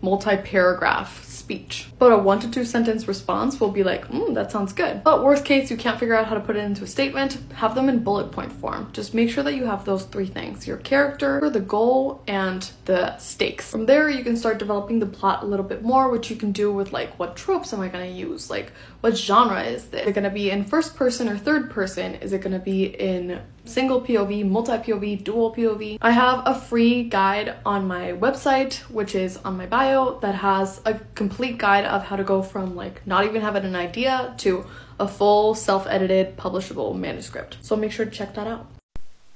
multi 0.00 0.36
paragraph 0.36 1.24
speech. 1.24 1.88
But 1.98 2.12
a 2.12 2.18
one 2.18 2.40
to 2.40 2.50
two 2.50 2.64
sentence 2.64 3.08
response 3.08 3.58
will 3.58 3.70
be 3.70 3.82
like, 3.82 4.06
mm, 4.08 4.34
that 4.34 4.52
sounds 4.52 4.72
good. 4.74 5.02
But 5.02 5.24
worst 5.24 5.46
case, 5.46 5.70
you 5.70 5.78
can't 5.78 5.98
figure 5.98 6.14
out 6.14 6.26
how 6.26 6.34
to 6.34 6.40
put 6.40 6.56
it 6.56 6.64
into 6.64 6.84
a 6.84 6.86
statement, 6.86 7.38
have 7.54 7.74
them 7.74 7.88
in 7.88 8.00
bullet 8.00 8.30
point 8.30 8.52
form. 8.52 8.90
Just 8.92 9.14
make 9.14 9.30
sure 9.30 9.42
that 9.42 9.54
you 9.54 9.64
have 9.64 9.84
those 9.84 10.04
three 10.04 10.26
things 10.26 10.66
your 10.66 10.76
character, 10.76 11.48
the 11.48 11.60
goal, 11.60 12.22
and 12.26 12.70
the 12.84 13.16
stakes. 13.16 13.70
From 13.70 13.86
there, 13.86 14.10
you 14.10 14.22
can 14.22 14.36
start 14.36 14.58
developing 14.58 14.98
the 14.98 15.06
plot 15.06 15.42
a 15.42 15.46
little 15.46 15.64
bit 15.64 15.82
more, 15.82 16.10
which 16.10 16.30
you 16.30 16.36
can 16.36 16.52
do 16.52 16.70
with 16.70 16.92
like, 16.92 17.18
what 17.18 17.34
tropes 17.34 17.72
am 17.72 17.80
I 17.80 17.88
gonna 17.88 18.06
use? 18.06 18.50
Like, 18.50 18.72
what 19.00 19.16
genre 19.16 19.62
is 19.62 19.86
this? 19.88 20.02
Is 20.02 20.08
it 20.08 20.14
gonna 20.14 20.30
be 20.30 20.50
in 20.50 20.64
first 20.64 20.96
person 20.96 21.28
or 21.28 21.38
third 21.38 21.70
person? 21.70 22.16
Is 22.16 22.32
it 22.32 22.42
gonna 22.42 22.58
be 22.58 22.84
in 22.84 23.40
single 23.68 24.00
POV, 24.00 24.48
multi 24.48 24.72
POV, 24.72 25.22
dual 25.22 25.54
POV. 25.54 25.98
I 26.00 26.10
have 26.10 26.42
a 26.46 26.58
free 26.58 27.04
guide 27.04 27.56
on 27.64 27.86
my 27.86 28.12
website, 28.12 28.76
which 28.90 29.14
is 29.14 29.36
on 29.38 29.56
my 29.56 29.66
bio, 29.66 30.18
that 30.20 30.36
has 30.36 30.80
a 30.84 30.94
complete 31.14 31.58
guide 31.58 31.84
of 31.84 32.04
how 32.04 32.16
to 32.16 32.24
go 32.24 32.42
from 32.42 32.74
like 32.74 33.06
not 33.06 33.24
even 33.24 33.42
having 33.42 33.64
an 33.64 33.76
idea 33.76 34.34
to 34.38 34.64
a 34.98 35.06
full 35.06 35.54
self 35.54 35.86
edited 35.86 36.36
publishable 36.36 36.96
manuscript. 36.96 37.58
So 37.60 37.76
make 37.76 37.92
sure 37.92 38.04
to 38.04 38.10
check 38.10 38.34
that 38.34 38.46
out. 38.46 38.66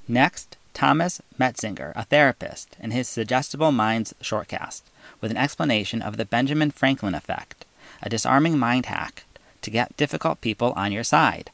Next, 0.07 0.57
Thomas 0.73 1.21
Metzinger, 1.39 1.93
a 1.95 2.03
therapist, 2.03 2.75
in 2.79 2.91
his 2.91 3.07
Suggestible 3.07 3.71
Minds 3.71 4.13
shortcast, 4.21 4.81
with 5.21 5.31
an 5.31 5.37
explanation 5.37 6.01
of 6.01 6.17
the 6.17 6.25
Benjamin 6.25 6.71
Franklin 6.71 7.15
effect, 7.15 7.65
a 8.01 8.09
disarming 8.09 8.57
mind 8.57 8.87
hack 8.87 9.23
to 9.61 9.69
get 9.69 9.95
difficult 9.95 10.41
people 10.41 10.73
on 10.75 10.91
your 10.91 11.03
side. 11.03 11.51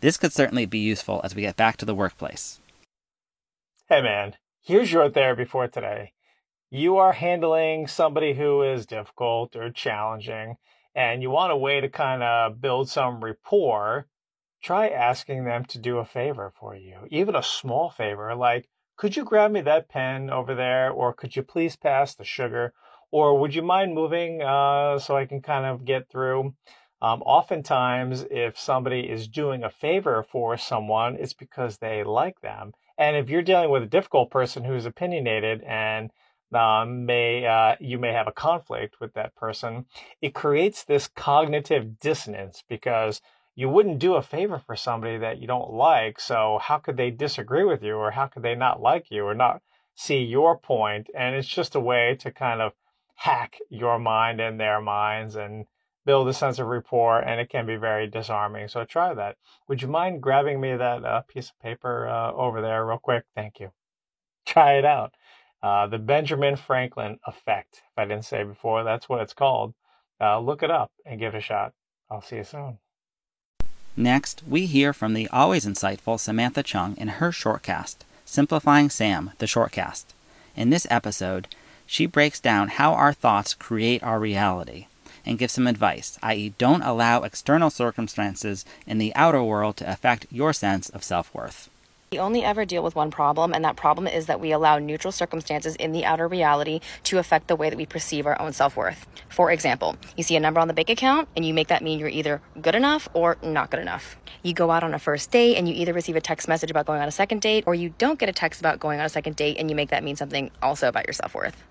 This 0.00 0.16
could 0.16 0.32
certainly 0.32 0.66
be 0.66 0.78
useful 0.78 1.20
as 1.24 1.34
we 1.34 1.42
get 1.42 1.56
back 1.56 1.76
to 1.78 1.84
the 1.84 1.94
workplace. 1.94 2.60
Hey 3.88 4.02
man, 4.02 4.36
here's 4.62 4.92
your 4.92 5.10
therapy 5.10 5.44
for 5.44 5.66
today. 5.68 6.12
You 6.70 6.96
are 6.96 7.12
handling 7.12 7.86
somebody 7.86 8.34
who 8.34 8.62
is 8.62 8.86
difficult 8.86 9.56
or 9.56 9.70
challenging, 9.70 10.56
and 10.94 11.22
you 11.22 11.30
want 11.30 11.52
a 11.52 11.56
way 11.56 11.80
to 11.80 11.88
kind 11.88 12.22
of 12.22 12.60
build 12.60 12.88
some 12.88 13.22
rapport. 13.22 14.08
Try 14.62 14.88
asking 14.88 15.44
them 15.44 15.64
to 15.66 15.78
do 15.78 15.98
a 15.98 16.04
favor 16.04 16.52
for 16.58 16.74
you, 16.74 17.06
even 17.10 17.34
a 17.34 17.42
small 17.42 17.90
favor, 17.90 18.34
like, 18.34 18.68
could 18.96 19.16
you 19.16 19.24
grab 19.24 19.50
me 19.50 19.60
that 19.62 19.88
pen 19.88 20.30
over 20.30 20.54
there? 20.54 20.90
Or 20.90 21.12
could 21.12 21.34
you 21.34 21.42
please 21.42 21.76
pass 21.76 22.14
the 22.14 22.24
sugar? 22.24 22.72
Or 23.10 23.38
would 23.38 23.54
you 23.54 23.62
mind 23.62 23.94
moving 23.94 24.42
uh, 24.42 24.98
so 24.98 25.16
I 25.16 25.26
can 25.26 25.40
kind 25.40 25.66
of 25.66 25.84
get 25.84 26.08
through? 26.08 26.54
Um, 27.04 27.20
oftentimes, 27.26 28.24
if 28.30 28.58
somebody 28.58 29.00
is 29.00 29.28
doing 29.28 29.62
a 29.62 29.68
favor 29.68 30.22
for 30.22 30.56
someone, 30.56 31.16
it's 31.16 31.34
because 31.34 31.76
they 31.76 32.02
like 32.02 32.40
them. 32.40 32.72
And 32.96 33.14
if 33.14 33.28
you're 33.28 33.42
dealing 33.42 33.68
with 33.68 33.82
a 33.82 33.86
difficult 33.86 34.30
person 34.30 34.64
who's 34.64 34.86
opinionated 34.86 35.62
and 35.64 36.10
um, 36.54 37.04
may 37.04 37.44
uh, 37.44 37.76
you 37.78 37.98
may 37.98 38.14
have 38.14 38.26
a 38.26 38.32
conflict 38.32 39.00
with 39.02 39.12
that 39.12 39.34
person, 39.34 39.84
it 40.22 40.32
creates 40.32 40.82
this 40.82 41.06
cognitive 41.06 42.00
dissonance 42.00 42.64
because 42.70 43.20
you 43.54 43.68
wouldn't 43.68 43.98
do 43.98 44.14
a 44.14 44.22
favor 44.22 44.58
for 44.58 44.74
somebody 44.74 45.18
that 45.18 45.36
you 45.36 45.46
don't 45.46 45.74
like. 45.74 46.18
So 46.18 46.58
how 46.62 46.78
could 46.78 46.96
they 46.96 47.10
disagree 47.10 47.64
with 47.64 47.82
you, 47.82 47.96
or 47.96 48.12
how 48.12 48.28
could 48.28 48.42
they 48.42 48.54
not 48.54 48.80
like 48.80 49.10
you, 49.10 49.24
or 49.26 49.34
not 49.34 49.60
see 49.94 50.20
your 50.22 50.56
point? 50.56 51.08
And 51.14 51.36
it's 51.36 51.48
just 51.48 51.74
a 51.74 51.80
way 51.80 52.16
to 52.20 52.30
kind 52.30 52.62
of 52.62 52.72
hack 53.16 53.58
your 53.68 53.98
mind 53.98 54.40
and 54.40 54.58
their 54.58 54.80
minds 54.80 55.36
and 55.36 55.66
build 56.04 56.28
a 56.28 56.34
sense 56.34 56.58
of 56.58 56.66
rapport, 56.66 57.20
and 57.20 57.40
it 57.40 57.48
can 57.48 57.66
be 57.66 57.76
very 57.76 58.06
disarming. 58.06 58.68
So 58.68 58.84
try 58.84 59.14
that. 59.14 59.36
Would 59.68 59.82
you 59.82 59.88
mind 59.88 60.22
grabbing 60.22 60.60
me 60.60 60.76
that 60.76 61.04
uh, 61.04 61.22
piece 61.22 61.50
of 61.50 61.58
paper 61.60 62.08
uh, 62.08 62.32
over 62.32 62.60
there, 62.60 62.84
real 62.86 62.98
quick? 62.98 63.24
Thank 63.34 63.60
you. 63.60 63.70
Try 64.46 64.74
it 64.74 64.84
out. 64.84 65.14
Uh, 65.62 65.86
the 65.86 65.98
Benjamin 65.98 66.56
Franklin 66.56 67.18
effect. 67.26 67.76
If 67.76 67.98
I 67.98 68.04
didn't 68.04 68.26
say 68.26 68.44
before, 68.44 68.84
that's 68.84 69.08
what 69.08 69.22
it's 69.22 69.32
called. 69.32 69.74
Uh, 70.20 70.38
look 70.38 70.62
it 70.62 70.70
up 70.70 70.92
and 71.06 71.18
give 71.18 71.34
it 71.34 71.38
a 71.38 71.40
shot. 71.40 71.72
I'll 72.10 72.20
see 72.20 72.36
you 72.36 72.44
soon. 72.44 72.78
Next, 73.96 74.42
we 74.46 74.66
hear 74.66 74.92
from 74.92 75.14
the 75.14 75.28
always 75.28 75.64
insightful 75.64 76.20
Samantha 76.20 76.62
Chung 76.62 76.96
in 76.98 77.08
her 77.08 77.30
shortcast, 77.30 77.96
Simplifying 78.26 78.90
Sam, 78.90 79.30
the 79.38 79.46
shortcast. 79.46 80.04
In 80.54 80.70
this 80.70 80.86
episode, 80.90 81.48
she 81.86 82.04
breaks 82.06 82.40
down 82.40 82.68
how 82.68 82.92
our 82.92 83.12
thoughts 83.12 83.54
create 83.54 84.02
our 84.02 84.18
reality 84.18 84.86
and 85.24 85.38
gives 85.38 85.52
some 85.52 85.66
advice, 85.66 86.18
i.e., 86.22 86.54
don't 86.58 86.82
allow 86.82 87.22
external 87.22 87.70
circumstances 87.70 88.64
in 88.86 88.98
the 88.98 89.14
outer 89.14 89.42
world 89.42 89.76
to 89.78 89.90
affect 89.90 90.26
your 90.30 90.52
sense 90.52 90.88
of 90.90 91.02
self 91.02 91.34
worth. 91.34 91.70
We 92.14 92.20
only 92.20 92.44
ever 92.44 92.64
deal 92.64 92.84
with 92.84 92.94
one 92.94 93.10
problem, 93.10 93.52
and 93.52 93.64
that 93.64 93.74
problem 93.74 94.06
is 94.06 94.26
that 94.26 94.38
we 94.38 94.52
allow 94.52 94.78
neutral 94.78 95.10
circumstances 95.10 95.74
in 95.74 95.90
the 95.90 96.04
outer 96.04 96.28
reality 96.28 96.78
to 97.04 97.18
affect 97.18 97.48
the 97.48 97.56
way 97.56 97.70
that 97.70 97.76
we 97.76 97.86
perceive 97.86 98.24
our 98.24 98.40
own 98.40 98.52
self 98.52 98.76
worth. 98.76 99.04
For 99.30 99.50
example, 99.50 99.96
you 100.16 100.22
see 100.22 100.36
a 100.36 100.40
number 100.40 100.60
on 100.60 100.68
the 100.68 100.74
bank 100.74 100.90
account, 100.90 101.28
and 101.34 101.44
you 101.44 101.52
make 101.52 101.66
that 101.66 101.82
mean 101.82 101.98
you're 101.98 102.08
either 102.08 102.40
good 102.62 102.76
enough 102.76 103.08
or 103.14 103.36
not 103.42 103.70
good 103.70 103.80
enough. 103.80 104.16
You 104.44 104.54
go 104.54 104.70
out 104.70 104.84
on 104.84 104.94
a 104.94 104.98
first 105.00 105.32
date, 105.32 105.56
and 105.56 105.68
you 105.68 105.74
either 105.74 105.92
receive 105.92 106.14
a 106.14 106.20
text 106.20 106.46
message 106.46 106.70
about 106.70 106.86
going 106.86 107.02
on 107.02 107.08
a 107.08 107.10
second 107.10 107.40
date, 107.40 107.64
or 107.66 107.74
you 107.74 107.92
don't 107.98 108.16
get 108.20 108.28
a 108.28 108.32
text 108.32 108.60
about 108.60 108.78
going 108.78 109.00
on 109.00 109.06
a 109.06 109.08
second 109.08 109.34
date, 109.34 109.56
and 109.58 109.68
you 109.68 109.74
make 109.74 109.90
that 109.90 110.04
mean 110.04 110.14
something 110.14 110.52
also 110.62 110.86
about 110.86 111.08
your 111.08 111.14
self 111.14 111.34
worth. 111.34 111.64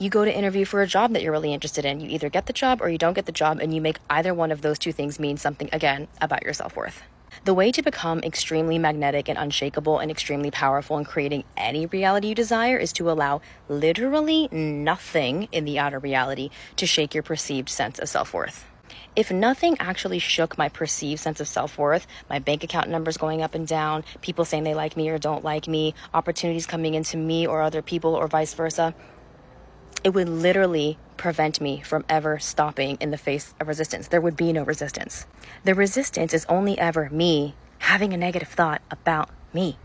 You 0.00 0.08
go 0.08 0.24
to 0.24 0.34
interview 0.34 0.64
for 0.64 0.80
a 0.80 0.86
job 0.86 1.12
that 1.12 1.22
you're 1.22 1.30
really 1.30 1.52
interested 1.52 1.84
in. 1.84 2.00
You 2.00 2.08
either 2.08 2.30
get 2.30 2.46
the 2.46 2.54
job 2.54 2.80
or 2.80 2.88
you 2.88 2.96
don't 2.96 3.12
get 3.12 3.26
the 3.26 3.32
job, 3.32 3.60
and 3.60 3.74
you 3.74 3.82
make 3.82 3.98
either 4.08 4.32
one 4.32 4.50
of 4.50 4.62
those 4.62 4.78
two 4.78 4.92
things 4.92 5.18
mean 5.18 5.36
something 5.36 5.68
again 5.74 6.08
about 6.22 6.42
your 6.42 6.54
self 6.54 6.74
worth. 6.74 7.02
The 7.44 7.52
way 7.52 7.70
to 7.70 7.82
become 7.82 8.20
extremely 8.20 8.78
magnetic 8.78 9.28
and 9.28 9.36
unshakable 9.36 9.98
and 9.98 10.10
extremely 10.10 10.50
powerful 10.50 10.96
in 10.96 11.04
creating 11.04 11.44
any 11.54 11.84
reality 11.84 12.28
you 12.28 12.34
desire 12.34 12.78
is 12.78 12.94
to 12.94 13.10
allow 13.10 13.42
literally 13.68 14.48
nothing 14.50 15.48
in 15.52 15.66
the 15.66 15.78
outer 15.78 15.98
reality 15.98 16.48
to 16.76 16.86
shake 16.86 17.12
your 17.12 17.22
perceived 17.22 17.68
sense 17.68 17.98
of 17.98 18.08
self 18.08 18.32
worth. 18.32 18.64
If 19.14 19.30
nothing 19.30 19.76
actually 19.80 20.18
shook 20.18 20.56
my 20.56 20.70
perceived 20.70 21.20
sense 21.20 21.40
of 21.40 21.48
self 21.48 21.76
worth, 21.76 22.06
my 22.30 22.38
bank 22.38 22.64
account 22.64 22.88
numbers 22.88 23.18
going 23.18 23.42
up 23.42 23.54
and 23.54 23.66
down, 23.66 24.04
people 24.22 24.46
saying 24.46 24.64
they 24.64 24.74
like 24.74 24.96
me 24.96 25.10
or 25.10 25.18
don't 25.18 25.44
like 25.44 25.68
me, 25.68 25.92
opportunities 26.14 26.64
coming 26.64 26.94
into 26.94 27.18
me 27.18 27.46
or 27.46 27.60
other 27.60 27.82
people, 27.82 28.14
or 28.14 28.28
vice 28.28 28.54
versa, 28.54 28.94
it 30.04 30.10
would 30.10 30.28
literally 30.28 30.98
prevent 31.16 31.60
me 31.60 31.80
from 31.80 32.04
ever 32.08 32.38
stopping 32.38 32.96
in 33.00 33.10
the 33.10 33.18
face 33.18 33.54
of 33.60 33.68
resistance. 33.68 34.08
There 34.08 34.20
would 34.20 34.36
be 34.36 34.52
no 34.52 34.62
resistance. 34.62 35.26
The 35.64 35.74
resistance 35.74 36.32
is 36.32 36.46
only 36.48 36.78
ever 36.78 37.10
me 37.10 37.54
having 37.80 38.12
a 38.12 38.16
negative 38.16 38.48
thought 38.48 38.80
about 38.90 39.30
me. 39.52 39.78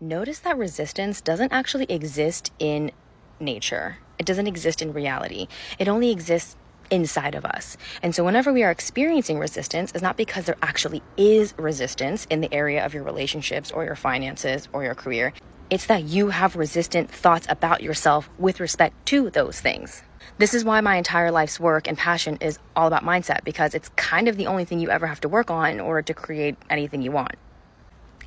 Notice 0.00 0.40
that 0.40 0.58
resistance 0.58 1.20
doesn't 1.20 1.52
actually 1.52 1.84
exist 1.84 2.52
in 2.58 2.90
nature, 3.38 3.98
it 4.18 4.26
doesn't 4.26 4.46
exist 4.46 4.82
in 4.82 4.92
reality. 4.92 5.46
It 5.78 5.88
only 5.88 6.10
exists 6.10 6.56
inside 6.90 7.34
of 7.34 7.44
us. 7.44 7.76
And 8.02 8.14
so, 8.14 8.24
whenever 8.24 8.52
we 8.52 8.62
are 8.62 8.70
experiencing 8.70 9.38
resistance, 9.38 9.92
it's 9.92 10.02
not 10.02 10.16
because 10.16 10.46
there 10.46 10.56
actually 10.60 11.02
is 11.16 11.54
resistance 11.56 12.26
in 12.26 12.40
the 12.40 12.52
area 12.52 12.84
of 12.84 12.92
your 12.92 13.04
relationships 13.04 13.70
or 13.70 13.84
your 13.84 13.96
finances 13.96 14.68
or 14.72 14.84
your 14.84 14.94
career. 14.94 15.32
It's 15.70 15.86
that 15.86 16.02
you 16.02 16.30
have 16.30 16.56
resistant 16.56 17.12
thoughts 17.12 17.46
about 17.48 17.80
yourself 17.80 18.28
with 18.38 18.58
respect 18.58 19.06
to 19.06 19.30
those 19.30 19.60
things. 19.60 20.02
This 20.36 20.52
is 20.52 20.64
why 20.64 20.80
my 20.80 20.96
entire 20.96 21.30
life's 21.30 21.60
work 21.60 21.86
and 21.86 21.96
passion 21.96 22.38
is 22.40 22.58
all 22.74 22.88
about 22.88 23.04
mindset 23.04 23.44
because 23.44 23.72
it's 23.72 23.88
kind 23.90 24.26
of 24.26 24.36
the 24.36 24.48
only 24.48 24.64
thing 24.64 24.80
you 24.80 24.90
ever 24.90 25.06
have 25.06 25.20
to 25.20 25.28
work 25.28 25.48
on 25.48 25.70
in 25.70 25.78
order 25.78 26.02
to 26.02 26.12
create 26.12 26.56
anything 26.68 27.02
you 27.02 27.12
want. 27.12 27.36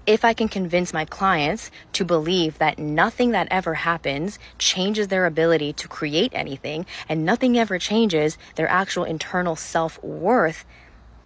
If 0.05 0.23
I 0.23 0.33
can 0.33 0.47
convince 0.47 0.93
my 0.93 1.03
clients 1.03 1.69
to 1.93 2.05
believe 2.05 2.59
that 2.59 2.79
nothing 2.79 3.31
that 3.31 3.49
ever 3.51 3.73
happens 3.73 4.39
changes 4.57 5.09
their 5.09 5.25
ability 5.25 5.73
to 5.73 5.89
create 5.89 6.31
anything 6.33 6.85
and 7.09 7.25
nothing 7.25 7.57
ever 7.57 7.77
changes 7.77 8.37
their 8.55 8.69
actual 8.69 9.03
internal 9.03 9.57
self 9.57 10.01
worth, 10.01 10.63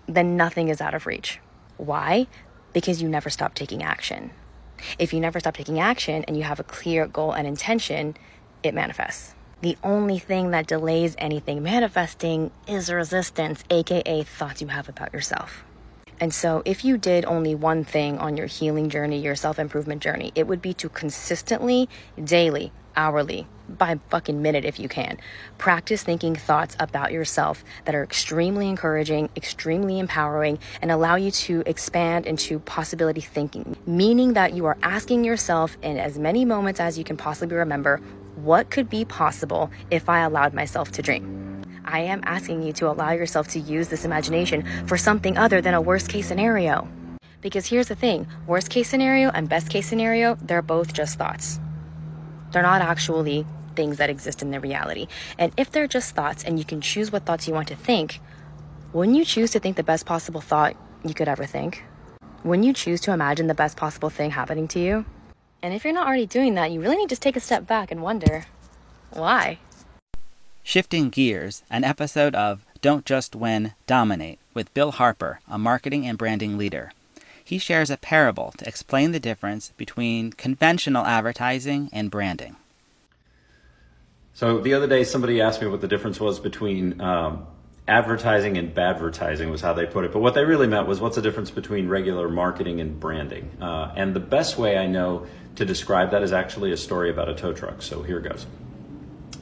then 0.07 0.35
nothing 0.35 0.69
is 0.69 0.81
out 0.81 0.95
of 0.95 1.05
reach. 1.05 1.39
Why? 1.77 2.25
Because 2.73 3.03
you 3.03 3.07
never 3.07 3.29
stop 3.29 3.53
taking 3.53 3.83
action. 3.83 4.31
If 4.99 5.13
you 5.13 5.19
never 5.19 5.39
stop 5.39 5.55
taking 5.55 5.79
action 5.79 6.23
and 6.27 6.37
you 6.37 6.43
have 6.43 6.59
a 6.59 6.63
clear 6.63 7.07
goal 7.07 7.31
and 7.31 7.47
intention, 7.47 8.15
it 8.63 8.73
manifests. 8.73 9.33
The 9.61 9.77
only 9.83 10.19
thing 10.19 10.51
that 10.51 10.67
delays 10.67 11.15
anything 11.17 11.63
manifesting 11.63 12.51
is 12.67 12.91
resistance, 12.91 13.63
aka 13.69 14.23
thoughts 14.23 14.61
you 14.61 14.67
have 14.67 14.87
about 14.87 15.13
yourself. 15.13 15.63
And 16.19 16.33
so, 16.33 16.63
if 16.65 16.83
you 16.83 16.97
did 16.97 17.25
only 17.25 17.53
one 17.53 17.83
thing 17.83 18.17
on 18.17 18.37
your 18.37 18.47
healing 18.47 18.89
journey, 18.89 19.19
your 19.19 19.35
self 19.35 19.59
improvement 19.59 20.01
journey, 20.01 20.31
it 20.35 20.47
would 20.47 20.61
be 20.61 20.73
to 20.75 20.89
consistently, 20.89 21.87
daily, 22.23 22.71
hourly, 22.95 23.47
by 23.69 23.99
fucking 24.09 24.41
minute 24.41 24.65
if 24.65 24.79
you 24.79 24.89
can. 24.89 25.17
Practice 25.57 26.03
thinking 26.03 26.35
thoughts 26.35 26.75
about 26.79 27.11
yourself 27.11 27.63
that 27.85 27.93
are 27.93 28.03
extremely 28.03 28.67
encouraging, 28.67 29.29
extremely 29.35 29.99
empowering, 29.99 30.57
and 30.81 30.91
allow 30.91 31.15
you 31.15 31.31
to 31.31 31.63
expand 31.65 32.25
into 32.25 32.59
possibility 32.59 33.21
thinking, 33.21 33.77
meaning 33.85 34.33
that 34.33 34.53
you 34.53 34.65
are 34.65 34.77
asking 34.83 35.23
yourself 35.23 35.77
in 35.81 35.97
as 35.97 36.17
many 36.17 36.45
moments 36.45 36.79
as 36.79 36.97
you 36.97 37.03
can 37.03 37.17
possibly 37.17 37.57
remember, 37.57 38.01
what 38.35 38.69
could 38.69 38.89
be 38.89 39.05
possible 39.05 39.69
if 39.91 40.09
I 40.09 40.21
allowed 40.21 40.53
myself 40.53 40.91
to 40.93 41.01
dream? 41.01 41.46
I 41.87 42.01
am 42.01 42.21
asking 42.25 42.63
you 42.63 42.73
to 42.73 42.89
allow 42.89 43.11
yourself 43.11 43.47
to 43.49 43.59
use 43.59 43.87
this 43.87 44.03
imagination 44.03 44.65
for 44.85 44.97
something 44.97 45.37
other 45.37 45.61
than 45.61 45.73
a 45.73 45.81
worst 45.81 46.09
case 46.09 46.27
scenario. 46.27 46.87
Because 47.41 47.65
here's 47.65 47.87
the 47.87 47.95
thing 47.95 48.27
worst 48.45 48.69
case 48.69 48.89
scenario 48.89 49.29
and 49.29 49.47
best 49.47 49.69
case 49.69 49.87
scenario, 49.87 50.35
they're 50.41 50.61
both 50.61 50.91
just 50.93 51.17
thoughts. 51.17 51.59
They're 52.51 52.61
not 52.61 52.81
actually 52.81 53.45
things 53.75 53.97
that 53.97 54.09
exist 54.09 54.41
in 54.41 54.51
the 54.51 54.59
reality. 54.59 55.07
And 55.37 55.53
if 55.55 55.71
they're 55.71 55.87
just 55.87 56.13
thoughts 56.13 56.43
and 56.43 56.59
you 56.59 56.65
can 56.65 56.81
choose 56.81 57.11
what 57.11 57.25
thoughts 57.25 57.47
you 57.47 57.53
want 57.53 57.69
to 57.69 57.75
think, 57.75 58.19
wouldn't 58.91 59.17
you 59.17 59.23
choose 59.23 59.51
to 59.51 59.59
think 59.59 59.77
the 59.77 59.83
best 59.83 60.05
possible 60.05 60.41
thought 60.41 60.75
you 61.05 61.13
could 61.13 61.29
ever 61.29 61.45
think? 61.45 61.83
Wouldn't 62.43 62.65
you 62.65 62.73
choose 62.73 62.99
to 63.01 63.13
imagine 63.13 63.47
the 63.47 63.53
best 63.53 63.77
possible 63.77 64.09
thing 64.09 64.31
happening 64.31 64.67
to 64.69 64.79
you? 64.79 65.05
And 65.61 65.73
if 65.73 65.83
you're 65.83 65.93
not 65.93 66.07
already 66.07 66.25
doing 66.25 66.55
that, 66.55 66.71
you 66.71 66.81
really 66.81 66.97
need 66.97 67.09
to 67.09 67.15
take 67.15 67.35
a 67.35 67.39
step 67.39 67.65
back 67.65 67.91
and 67.91 68.01
wonder 68.01 68.45
why? 69.11 69.59
Shifting 70.67 71.07
Gears, 71.07 71.63
an 71.69 71.85
episode 71.85 72.35
of 72.35 72.65
Don't 72.81 73.05
Just 73.05 73.37
Win, 73.37 73.71
Dominate 73.85 74.37
with 74.53 74.73
Bill 74.73 74.91
Harper, 74.91 75.39
a 75.47 75.57
marketing 75.57 76.05
and 76.05 76.17
branding 76.17 76.57
leader. 76.57 76.91
He 77.41 77.57
shares 77.57 77.89
a 77.89 77.95
parable 77.95 78.53
to 78.57 78.67
explain 78.67 79.13
the 79.13 79.19
difference 79.21 79.71
between 79.77 80.33
conventional 80.33 81.05
advertising 81.05 81.89
and 81.93 82.11
branding. 82.11 82.57
So 84.33 84.59
the 84.59 84.73
other 84.73 84.87
day, 84.87 85.05
somebody 85.05 85.39
asked 85.39 85.61
me 85.61 85.69
what 85.69 85.79
the 85.79 85.87
difference 85.87 86.19
was 86.19 86.37
between 86.37 86.99
um, 86.99 87.47
advertising 87.87 88.57
and 88.57 88.75
badvertising, 88.75 89.49
was 89.49 89.61
how 89.61 89.71
they 89.71 89.85
put 89.85 90.03
it. 90.03 90.11
But 90.11 90.19
what 90.19 90.33
they 90.33 90.43
really 90.43 90.67
meant 90.67 90.85
was 90.85 90.99
what's 90.99 91.15
the 91.15 91.21
difference 91.21 91.49
between 91.49 91.87
regular 91.87 92.27
marketing 92.27 92.81
and 92.81 92.99
branding? 92.99 93.51
Uh, 93.61 93.93
and 93.95 94.13
the 94.13 94.19
best 94.19 94.57
way 94.57 94.77
I 94.77 94.87
know 94.87 95.27
to 95.55 95.63
describe 95.63 96.11
that 96.11 96.23
is 96.23 96.33
actually 96.33 96.73
a 96.73 96.77
story 96.77 97.09
about 97.09 97.29
a 97.29 97.35
tow 97.35 97.53
truck. 97.53 97.81
So 97.81 98.03
here 98.03 98.19
goes. 98.19 98.45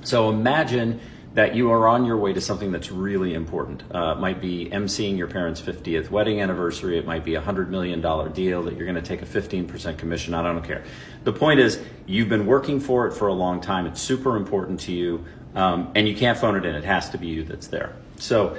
So 0.04 0.30
imagine 0.30 1.02
that 1.36 1.54
you 1.54 1.70
are 1.70 1.86
on 1.88 2.06
your 2.06 2.16
way 2.16 2.32
to 2.32 2.40
something 2.40 2.72
that's 2.72 2.90
really 2.92 3.34
important. 3.34 3.84
Uh, 3.94 4.16
it 4.18 4.22
might 4.22 4.40
be 4.40 4.70
emceeing 4.72 5.18
your 5.18 5.28
parents' 5.28 5.62
50th 5.62 6.10
wedding 6.10 6.40
anniversary. 6.40 6.98
It 6.98 7.06
might 7.06 7.26
be 7.26 7.36
a 7.36 7.42
$100 7.42 7.68
million 7.68 8.00
deal 8.32 8.64
that 8.64 8.78
you're 8.78 8.86
going 8.86 8.96
to 8.96 9.02
take 9.02 9.22
a 9.22 9.26
15% 9.26 9.98
commission 9.98 10.34
on. 10.34 10.46
I 10.46 10.54
don't 10.54 10.64
care. 10.64 10.86
The 11.26 11.34
point 11.34 11.60
is, 11.60 11.82
you've 12.06 12.30
been 12.30 12.46
working 12.46 12.80
for 12.80 13.06
it 13.06 13.12
for 13.14 13.28
a 13.28 13.34
long 13.34 13.60
time. 13.60 13.86
It's 13.86 14.02
super 14.02 14.38
important 14.38 14.80
to 14.82 14.94
you, 14.94 15.26
um, 15.56 15.92
and 15.94 16.08
you 16.08 16.16
can't 16.16 16.38
phone 16.38 16.56
it 16.56 16.66
in. 16.66 16.74
It 16.74 16.86
has 16.86 17.10
to 17.10 17.18
be 17.18 17.28
you 17.28 17.44
that's 17.44 17.68
there. 17.68 17.98
So 18.16 18.58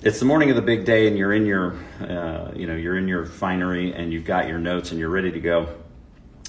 it's 0.00 0.20
the 0.20 0.24
morning 0.24 0.50
of 0.50 0.56
the 0.56 0.62
big 0.62 0.84
day, 0.84 1.08
and 1.08 1.18
you're 1.18 1.32
in 1.32 1.46
your, 1.46 1.74
uh, 2.00 2.52
you 2.54 2.68
know, 2.68 2.76
you're 2.76 2.96
in 2.96 3.08
your 3.08 3.26
finery, 3.26 3.92
and 3.92 4.12
you've 4.12 4.24
got 4.24 4.46
your 4.46 4.58
notes, 4.58 4.92
and 4.92 5.00
you're 5.00 5.10
ready 5.10 5.32
to 5.32 5.40
go 5.40 5.68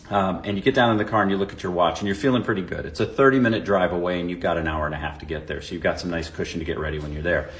um, 0.09 0.41
and 0.43 0.57
you 0.57 0.63
get 0.63 0.73
down 0.75 0.91
in 0.91 0.97
the 0.97 1.05
car 1.05 1.21
and 1.21 1.29
you 1.29 1.37
look 1.37 1.53
at 1.53 1.61
your 1.61 1.71
watch 1.71 1.99
and 1.99 2.07
you're 2.07 2.15
feeling 2.15 2.43
pretty 2.43 2.63
good. 2.63 2.85
It's 2.85 2.99
a 2.99 3.05
30 3.05 3.39
minute 3.39 3.63
drive 3.63 3.93
away 3.93 4.19
and 4.19 4.29
you've 4.29 4.39
got 4.39 4.57
an 4.57 4.67
hour 4.67 4.85
and 4.85 4.95
a 4.95 4.97
half 4.97 5.19
to 5.19 5.25
get 5.25 5.47
there. 5.47 5.61
So 5.61 5.73
you've 5.73 5.83
got 5.83 5.99
some 5.99 6.09
nice 6.09 6.29
cushion 6.29 6.59
to 6.59 6.65
get 6.65 6.79
ready 6.79 6.99
when 6.99 7.13
you're 7.13 7.21
there. 7.21 7.51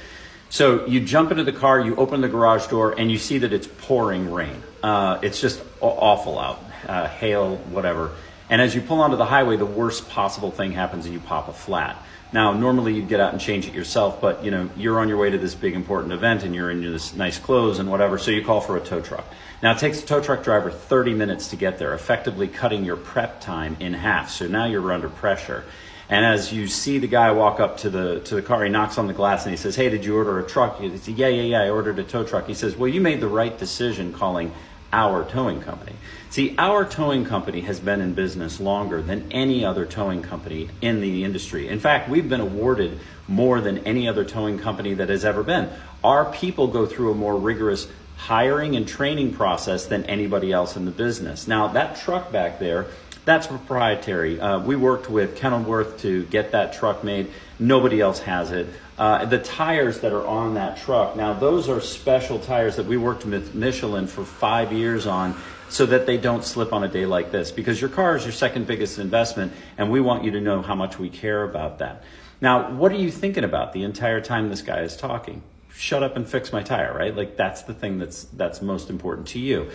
So 0.48 0.84
you 0.86 1.00
jump 1.00 1.30
into 1.30 1.44
the 1.44 1.52
car, 1.52 1.78
you 1.78 1.94
open 1.94 2.20
the 2.20 2.28
garage 2.28 2.66
door, 2.66 2.98
and 2.98 3.10
you 3.10 3.18
see 3.18 3.38
that 3.38 3.52
it's 3.52 3.68
pouring 3.68 4.32
rain. 4.32 4.60
Uh, 4.82 5.20
it's 5.22 5.40
just 5.40 5.62
awful 5.80 6.40
out, 6.40 6.64
uh, 6.88 7.06
hail, 7.06 7.56
whatever. 7.56 8.10
And 8.48 8.60
as 8.60 8.74
you 8.74 8.80
pull 8.80 9.00
onto 9.00 9.16
the 9.16 9.26
highway, 9.26 9.56
the 9.56 9.66
worst 9.66 10.08
possible 10.08 10.50
thing 10.50 10.72
happens 10.72 11.04
and 11.04 11.14
you 11.14 11.20
pop 11.20 11.48
a 11.48 11.52
flat. 11.52 12.04
Now, 12.32 12.52
normally 12.52 12.94
you'd 12.94 13.08
get 13.08 13.18
out 13.18 13.32
and 13.32 13.40
change 13.40 13.66
it 13.66 13.74
yourself, 13.74 14.20
but 14.20 14.44
you 14.44 14.50
know 14.50 14.70
you're 14.76 15.00
on 15.00 15.08
your 15.08 15.18
way 15.18 15.30
to 15.30 15.38
this 15.38 15.54
big 15.54 15.74
important 15.74 16.12
event 16.12 16.44
and 16.44 16.54
you're 16.54 16.70
in 16.70 16.80
this 16.80 17.14
nice 17.14 17.38
clothes 17.38 17.78
and 17.78 17.90
whatever, 17.90 18.18
so 18.18 18.30
you 18.30 18.44
call 18.44 18.60
for 18.60 18.76
a 18.76 18.80
tow 18.80 19.00
truck. 19.00 19.24
Now, 19.62 19.72
it 19.72 19.78
takes 19.78 20.02
a 20.02 20.06
tow 20.06 20.22
truck 20.22 20.42
driver 20.42 20.70
30 20.70 21.12
minutes 21.12 21.48
to 21.48 21.56
get 21.56 21.78
there, 21.78 21.92
effectively 21.92 22.48
cutting 22.48 22.84
your 22.84 22.96
prep 22.96 23.40
time 23.40 23.76
in 23.80 23.92
half. 23.92 24.30
So 24.30 24.46
now 24.46 24.64
you're 24.66 24.92
under 24.92 25.10
pressure. 25.10 25.64
And 26.08 26.24
as 26.24 26.52
you 26.52 26.66
see 26.66 26.98
the 26.98 27.06
guy 27.06 27.30
walk 27.30 27.60
up 27.60 27.78
to 27.78 27.90
the 27.90 28.20
to 28.20 28.34
the 28.34 28.42
car, 28.42 28.64
he 28.64 28.70
knocks 28.70 28.98
on 28.98 29.06
the 29.06 29.12
glass 29.12 29.44
and 29.44 29.52
he 29.52 29.56
says, 29.56 29.76
"Hey, 29.76 29.88
did 29.88 30.04
you 30.04 30.16
order 30.16 30.40
a 30.40 30.42
truck?" 30.42 30.80
You 30.80 30.96
say, 30.98 31.12
"Yeah, 31.12 31.28
yeah, 31.28 31.42
yeah. 31.42 31.62
I 31.62 31.70
ordered 31.70 32.00
a 32.00 32.02
tow 32.02 32.24
truck." 32.24 32.48
He 32.48 32.54
says, 32.54 32.76
"Well, 32.76 32.88
you 32.88 33.00
made 33.00 33.20
the 33.20 33.28
right 33.28 33.56
decision 33.56 34.12
calling 34.12 34.52
our 34.92 35.24
towing 35.24 35.60
company." 35.60 35.92
See, 36.30 36.54
our 36.58 36.84
towing 36.84 37.24
company 37.24 37.62
has 37.62 37.80
been 37.80 38.00
in 38.00 38.14
business 38.14 38.60
longer 38.60 39.02
than 39.02 39.24
any 39.30 39.64
other 39.64 39.84
towing 39.84 40.22
company 40.22 40.68
in 40.80 41.00
the 41.00 41.24
industry. 41.24 41.68
In 41.68 41.80
fact, 41.80 42.08
we've 42.08 42.28
been 42.28 42.40
awarded 42.40 42.98
more 43.26 43.60
than 43.60 43.78
any 43.78 44.08
other 44.08 44.24
towing 44.24 44.58
company 44.58 44.94
that 44.94 45.08
has 45.08 45.24
ever 45.24 45.42
been. 45.42 45.68
Our 46.02 46.24
people 46.26 46.68
go 46.68 46.86
through 46.86 47.10
a 47.10 47.14
more 47.14 47.36
rigorous 47.36 47.88
hiring 48.16 48.76
and 48.76 48.86
training 48.86 49.32
process 49.32 49.86
than 49.86 50.04
anybody 50.04 50.52
else 50.52 50.76
in 50.76 50.84
the 50.84 50.90
business. 50.90 51.48
Now, 51.48 51.68
that 51.68 51.96
truck 51.96 52.30
back 52.30 52.58
there, 52.58 52.86
that's 53.30 53.46
proprietary. 53.46 54.40
Uh, 54.40 54.58
we 54.58 54.76
worked 54.76 55.08
with 55.08 55.36
Kenworth 55.38 56.00
to 56.00 56.24
get 56.26 56.52
that 56.52 56.72
truck 56.72 57.04
made. 57.04 57.30
Nobody 57.58 58.00
else 58.00 58.18
has 58.20 58.50
it. 58.50 58.66
Uh, 58.98 59.24
the 59.24 59.38
tires 59.38 60.00
that 60.00 60.12
are 60.12 60.26
on 60.26 60.54
that 60.54 60.78
truck, 60.78 61.16
now 61.16 61.32
those 61.32 61.68
are 61.68 61.80
special 61.80 62.38
tires 62.38 62.76
that 62.76 62.86
we 62.86 62.96
worked 62.96 63.24
with 63.24 63.54
Michelin 63.54 64.06
for 64.06 64.24
five 64.24 64.72
years 64.72 65.06
on 65.06 65.40
so 65.68 65.86
that 65.86 66.04
they 66.04 66.18
don't 66.18 66.44
slip 66.44 66.72
on 66.72 66.82
a 66.82 66.88
day 66.88 67.06
like 67.06 67.30
this 67.30 67.52
because 67.52 67.80
your 67.80 67.88
car 67.88 68.16
is 68.16 68.24
your 68.24 68.32
second 68.32 68.66
biggest 68.66 68.98
investment 68.98 69.52
and 69.78 69.90
we 69.90 70.00
want 70.00 70.24
you 70.24 70.32
to 70.32 70.40
know 70.40 70.60
how 70.60 70.74
much 70.74 70.98
we 70.98 71.08
care 71.08 71.44
about 71.44 71.78
that. 71.78 72.02
Now, 72.40 72.72
what 72.72 72.92
are 72.92 72.96
you 72.96 73.10
thinking 73.10 73.44
about 73.44 73.72
the 73.72 73.84
entire 73.84 74.20
time 74.20 74.48
this 74.50 74.62
guy 74.62 74.80
is 74.80 74.96
talking? 74.96 75.42
shut 75.80 76.02
up 76.02 76.16
and 76.16 76.28
fix 76.28 76.52
my 76.52 76.62
tire, 76.62 76.92
right? 76.92 77.16
Like 77.16 77.36
that's 77.36 77.62
the 77.62 77.74
thing 77.74 77.98
that's 77.98 78.24
that's 78.24 78.60
most 78.60 78.90
important 78.90 79.28
to 79.28 79.38
you. 79.38 79.70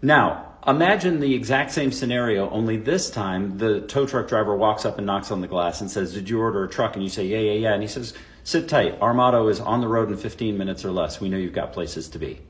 Now, 0.00 0.47
imagine 0.66 1.20
the 1.20 1.34
exact 1.34 1.72
same 1.72 1.92
scenario, 1.92 2.50
only 2.50 2.76
this 2.76 3.10
time 3.10 3.58
the 3.58 3.80
tow 3.82 4.06
truck 4.06 4.28
driver 4.28 4.56
walks 4.56 4.84
up 4.84 4.98
and 4.98 5.06
knocks 5.06 5.30
on 5.30 5.40
the 5.40 5.48
glass 5.48 5.80
and 5.80 5.90
says, 5.90 6.14
Did 6.14 6.28
you 6.28 6.40
order 6.40 6.64
a 6.64 6.68
truck? 6.68 6.94
And 6.94 7.02
you 7.02 7.10
say, 7.10 7.26
Yeah, 7.26 7.38
yeah, 7.38 7.52
yeah. 7.52 7.72
And 7.74 7.82
he 7.82 7.88
says, 7.88 8.14
Sit 8.44 8.68
tight. 8.68 8.98
Our 9.00 9.12
motto 9.12 9.48
is 9.48 9.60
on 9.60 9.80
the 9.80 9.88
road 9.88 10.08
in 10.10 10.16
15 10.16 10.56
minutes 10.56 10.84
or 10.84 10.90
less. 10.90 11.20
We 11.20 11.28
know 11.28 11.36
you've 11.36 11.52
got 11.52 11.72
places 11.72 12.08
to 12.08 12.18
be. 12.18 12.40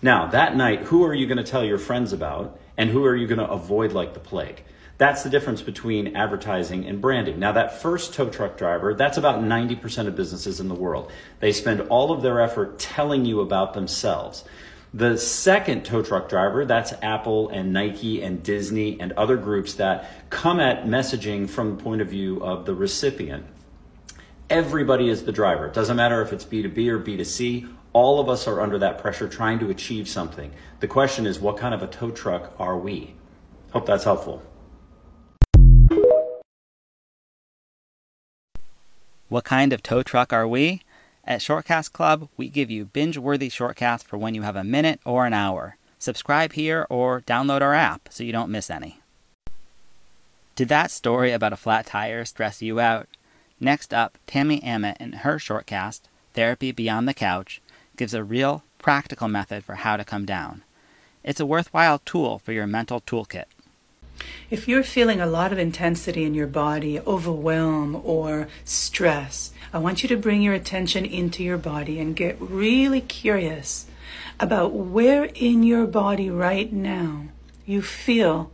Now, 0.00 0.26
that 0.28 0.56
night, 0.56 0.80
who 0.80 1.04
are 1.04 1.14
you 1.14 1.26
going 1.26 1.38
to 1.38 1.44
tell 1.44 1.64
your 1.64 1.78
friends 1.78 2.12
about? 2.12 2.58
And 2.76 2.90
who 2.90 3.04
are 3.04 3.14
you 3.14 3.26
going 3.26 3.38
to 3.38 3.50
avoid 3.50 3.92
like 3.92 4.14
the 4.14 4.20
plague? 4.20 4.64
That's 4.96 5.22
the 5.22 5.30
difference 5.30 5.60
between 5.60 6.16
advertising 6.16 6.86
and 6.86 7.00
branding. 7.00 7.38
Now, 7.40 7.52
that 7.52 7.80
first 7.80 8.14
tow 8.14 8.30
truck 8.30 8.56
driver, 8.56 8.94
that's 8.94 9.18
about 9.18 9.40
90% 9.40 10.06
of 10.06 10.14
businesses 10.14 10.60
in 10.60 10.68
the 10.68 10.74
world. 10.74 11.10
They 11.40 11.52
spend 11.52 11.80
all 11.82 12.12
of 12.12 12.22
their 12.22 12.40
effort 12.40 12.78
telling 12.78 13.24
you 13.24 13.40
about 13.40 13.74
themselves. 13.74 14.44
The 14.94 15.18
second 15.18 15.84
tow 15.84 16.02
truck 16.02 16.28
driver, 16.28 16.64
that's 16.64 16.92
Apple 17.02 17.48
and 17.48 17.72
Nike 17.72 18.22
and 18.22 18.40
Disney 18.44 18.96
and 19.00 19.10
other 19.14 19.36
groups 19.36 19.74
that 19.74 20.08
come 20.30 20.60
at 20.60 20.84
messaging 20.86 21.50
from 21.50 21.76
the 21.76 21.82
point 21.82 22.00
of 22.00 22.06
view 22.06 22.40
of 22.44 22.64
the 22.64 22.76
recipient. 22.76 23.44
Everybody 24.48 25.08
is 25.08 25.24
the 25.24 25.32
driver. 25.32 25.66
It 25.66 25.74
doesn't 25.74 25.96
matter 25.96 26.22
if 26.22 26.32
it's 26.32 26.44
B2B 26.44 26.86
or 26.86 27.00
B2C. 27.00 27.74
All 27.92 28.20
of 28.20 28.28
us 28.28 28.46
are 28.46 28.60
under 28.60 28.78
that 28.78 28.98
pressure 28.98 29.28
trying 29.28 29.58
to 29.58 29.68
achieve 29.68 30.08
something. 30.08 30.52
The 30.78 30.86
question 30.86 31.26
is, 31.26 31.40
what 31.40 31.56
kind 31.56 31.74
of 31.74 31.82
a 31.82 31.88
tow 31.88 32.12
truck 32.12 32.54
are 32.60 32.78
we? 32.78 33.16
Hope 33.72 33.86
that's 33.86 34.04
helpful. 34.04 34.44
What 39.28 39.42
kind 39.42 39.72
of 39.72 39.82
tow 39.82 40.04
truck 40.04 40.32
are 40.32 40.46
we? 40.46 40.82
At 41.26 41.40
Shortcast 41.40 41.92
Club, 41.92 42.28
we 42.36 42.50
give 42.50 42.70
you 42.70 42.84
binge 42.84 43.16
worthy 43.16 43.48
shortcasts 43.48 44.04
for 44.04 44.18
when 44.18 44.34
you 44.34 44.42
have 44.42 44.56
a 44.56 44.64
minute 44.64 45.00
or 45.06 45.24
an 45.24 45.32
hour. 45.32 45.78
Subscribe 45.98 46.52
here 46.52 46.86
or 46.90 47.22
download 47.22 47.62
our 47.62 47.72
app 47.72 48.08
so 48.10 48.22
you 48.22 48.32
don't 48.32 48.50
miss 48.50 48.68
any. 48.68 49.00
Did 50.54 50.68
that 50.68 50.90
story 50.90 51.32
about 51.32 51.54
a 51.54 51.56
flat 51.56 51.86
tire 51.86 52.26
stress 52.26 52.60
you 52.60 52.78
out? 52.78 53.08
Next 53.58 53.94
up, 53.94 54.18
Tammy 54.26 54.62
Ament 54.62 54.98
in 55.00 55.12
her 55.12 55.36
shortcast, 55.36 56.02
Therapy 56.34 56.72
Beyond 56.72 57.08
the 57.08 57.14
Couch, 57.14 57.62
gives 57.96 58.12
a 58.12 58.22
real, 58.22 58.62
practical 58.78 59.28
method 59.28 59.64
for 59.64 59.76
how 59.76 59.96
to 59.96 60.04
come 60.04 60.26
down. 60.26 60.62
It's 61.22 61.40
a 61.40 61.46
worthwhile 61.46 62.00
tool 62.04 62.38
for 62.38 62.52
your 62.52 62.66
mental 62.66 63.00
toolkit. 63.00 63.46
If 64.50 64.68
you're 64.68 64.82
feeling 64.82 65.20
a 65.20 65.26
lot 65.26 65.52
of 65.52 65.58
intensity 65.58 66.24
in 66.24 66.34
your 66.34 66.46
body, 66.46 67.00
overwhelm 67.00 68.00
or 68.04 68.48
stress, 68.64 69.52
I 69.72 69.78
want 69.78 70.02
you 70.02 70.08
to 70.10 70.16
bring 70.16 70.42
your 70.42 70.54
attention 70.54 71.04
into 71.04 71.42
your 71.42 71.58
body 71.58 71.98
and 71.98 72.14
get 72.14 72.36
really 72.40 73.00
curious 73.00 73.86
about 74.38 74.72
where 74.72 75.24
in 75.34 75.62
your 75.62 75.86
body 75.86 76.30
right 76.30 76.72
now 76.72 77.26
you 77.66 77.82
feel 77.82 78.50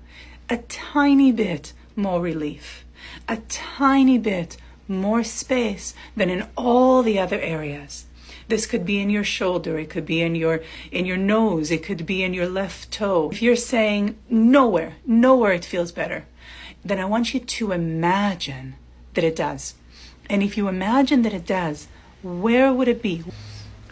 a 0.49 0.59
tiny 0.59 1.33
bit 1.33 1.73
more 1.97 2.21
relief, 2.21 2.85
a 3.29 3.37
tiny 3.49 4.19
bit 4.19 4.57
more 4.89 5.23
space 5.23 5.95
than 6.17 6.31
in 6.31 6.47
all 6.57 7.03
the 7.03 7.19
other 7.19 7.41
areas. 7.41 8.07
This 8.51 8.67
could 8.67 8.85
be 8.85 9.01
in 9.01 9.11
your 9.11 9.23
shoulder, 9.23 9.79
it 9.79 9.91
could 9.91 10.05
be 10.05 10.21
in 10.21 10.35
your 10.35 10.61
in 10.91 11.07
your 11.07 11.17
nose, 11.17 11.71
it 11.71 11.85
could 11.85 12.05
be 12.05 12.25
in 12.25 12.35
your 12.35 12.49
left 12.49 12.91
toe. 12.91 13.31
If 13.31 13.41
you're 13.41 13.55
saying 13.55 14.19
nowhere, 14.29 14.97
nowhere 15.07 15.53
it 15.53 15.65
feels 15.65 15.93
better, 15.93 16.27
then 16.85 16.99
I 16.99 17.05
want 17.05 17.33
you 17.33 17.39
to 17.39 17.71
imagine 17.71 18.75
that 19.15 19.23
it 19.23 19.37
does. 19.37 19.75
And 20.29 20.43
if 20.43 20.57
you 20.57 20.67
imagine 20.67 21.23
that 21.23 21.33
it 21.33 21.47
does, 21.47 21.87
where 22.25 22.73
would 22.73 22.89
it 22.89 23.01
be? 23.01 23.23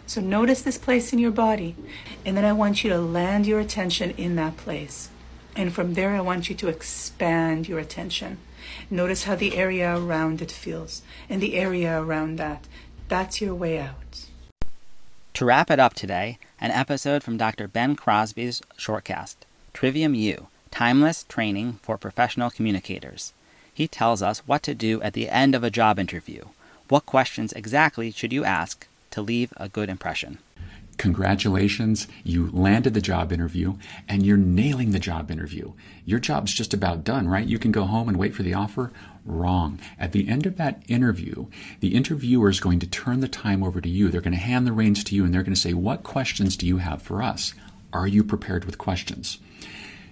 So 0.05 0.19
notice 0.19 0.61
this 0.61 0.77
place 0.77 1.13
in 1.13 1.19
your 1.19 1.31
body, 1.31 1.77
and 2.25 2.35
then 2.35 2.43
I 2.43 2.51
want 2.51 2.83
you 2.83 2.89
to 2.89 2.99
land 2.99 3.47
your 3.47 3.61
attention 3.61 4.11
in 4.11 4.35
that 4.35 4.57
place. 4.57 5.07
And 5.55 5.71
from 5.71 5.93
there, 5.93 6.15
I 6.15 6.21
want 6.21 6.49
you 6.49 6.55
to 6.55 6.67
expand 6.67 7.69
your 7.69 7.79
attention. 7.79 8.39
Notice 8.89 9.23
how 9.23 9.35
the 9.35 9.55
area 9.55 9.97
around 9.97 10.41
it 10.41 10.51
feels, 10.51 11.01
and 11.29 11.41
the 11.41 11.55
area 11.55 12.01
around 12.01 12.35
that. 12.39 12.67
That's 13.07 13.39
your 13.39 13.55
way 13.55 13.79
out. 13.79 14.28
To 15.39 15.45
wrap 15.45 15.71
it 15.71 15.79
up 15.79 15.93
today, 15.93 16.37
an 16.59 16.71
episode 16.71 17.23
from 17.23 17.37
Dr. 17.37 17.69
Ben 17.69 17.95
Crosby's 17.95 18.61
shortcast, 18.77 19.37
Trivium 19.71 20.13
U 20.13 20.47
Timeless 20.69 21.23
Training 21.29 21.79
for 21.81 21.97
Professional 21.97 22.49
Communicators. 22.49 23.31
He 23.73 23.87
tells 23.87 24.21
us 24.21 24.39
what 24.39 24.63
to 24.63 24.75
do 24.75 25.01
at 25.01 25.13
the 25.13 25.29
end 25.29 25.55
of 25.55 25.63
a 25.63 25.69
job 25.69 25.97
interview. 25.97 26.43
What 26.89 27.05
questions 27.05 27.53
exactly 27.53 28.11
should 28.11 28.33
you 28.33 28.43
ask 28.43 28.89
to 29.11 29.21
leave 29.21 29.53
a 29.55 29.69
good 29.69 29.87
impression? 29.87 30.39
Congratulations, 30.99 32.09
you 32.25 32.51
landed 32.51 32.93
the 32.93 32.99
job 32.99 33.31
interview 33.31 33.75
and 34.09 34.25
you're 34.25 34.35
nailing 34.35 34.91
the 34.91 34.99
job 34.99 35.31
interview. 35.31 35.71
Your 36.03 36.19
job's 36.19 36.53
just 36.53 36.73
about 36.73 37.05
done, 37.05 37.29
right? 37.29 37.47
You 37.47 37.57
can 37.57 37.71
go 37.71 37.85
home 37.85 38.09
and 38.09 38.17
wait 38.17 38.35
for 38.35 38.43
the 38.43 38.53
offer. 38.53 38.91
Wrong. 39.23 39.79
At 39.97 40.11
the 40.11 40.27
end 40.27 40.45
of 40.45 40.57
that 40.57 40.83
interview, 40.89 41.45
the 41.79 41.95
interviewer 41.95 42.49
is 42.49 42.59
going 42.59 42.79
to 42.79 42.87
turn 42.87 43.21
the 43.21 43.29
time 43.29 43.63
over 43.63 43.79
to 43.79 43.87
you. 43.87 44.09
They're 44.09 44.19
going 44.19 44.33
to 44.33 44.39
hand 44.39 44.67
the 44.67 44.73
reins 44.73 45.01
to 45.05 45.15
you 45.15 45.23
and 45.23 45.33
they're 45.33 45.41
going 45.41 45.55
to 45.55 45.59
say, 45.59 45.73
What 45.73 46.03
questions 46.03 46.57
do 46.57 46.67
you 46.67 46.77
have 46.79 47.01
for 47.01 47.23
us? 47.23 47.53
Are 47.93 48.07
you 48.07 48.21
prepared 48.21 48.65
with 48.65 48.77
questions? 48.77 49.39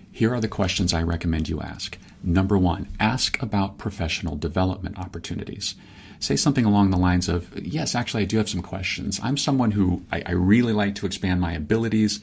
Here 0.10 0.34
are 0.34 0.39
the 0.39 0.47
questions 0.47 0.93
I 0.93 1.04
recommend 1.04 1.50
you 1.50 1.60
ask. 1.60 1.97
Number 2.23 2.58
one, 2.58 2.89
ask 2.99 3.41
about 3.41 3.77
professional 3.77 4.36
development 4.36 4.97
opportunities 4.97 5.75
say 6.19 6.36
something 6.36 6.65
along 6.65 6.89
the 6.89 6.97
lines 6.97 7.30
of, 7.30 7.56
Yes, 7.60 7.93
actually, 7.93 8.23
I 8.23 8.25
do 8.25 8.38
have 8.38 8.49
some 8.49 8.63
questions. 8.63 9.19
I'm 9.21 9.38
someone 9.38 9.69
who 9.69 10.01
I, 10.12 10.23
I 10.25 10.32
really 10.32 10.73
like 10.73 10.95
to 10.95 11.06
expand 11.06 11.41
my 11.41 11.53
abilities. 11.53 12.21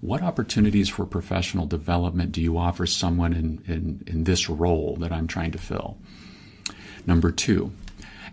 What 0.00 0.22
opportunities 0.22 0.88
for 0.88 1.04
professional 1.04 1.66
development 1.66 2.32
do 2.32 2.40
you 2.40 2.56
offer 2.56 2.86
someone 2.86 3.34
in, 3.34 3.62
in, 3.66 4.02
in 4.06 4.24
this 4.24 4.48
role 4.48 4.96
that 5.00 5.12
I'm 5.12 5.26
trying 5.26 5.50
to 5.50 5.58
fill? 5.58 5.98
Number 7.06 7.30
two, 7.30 7.70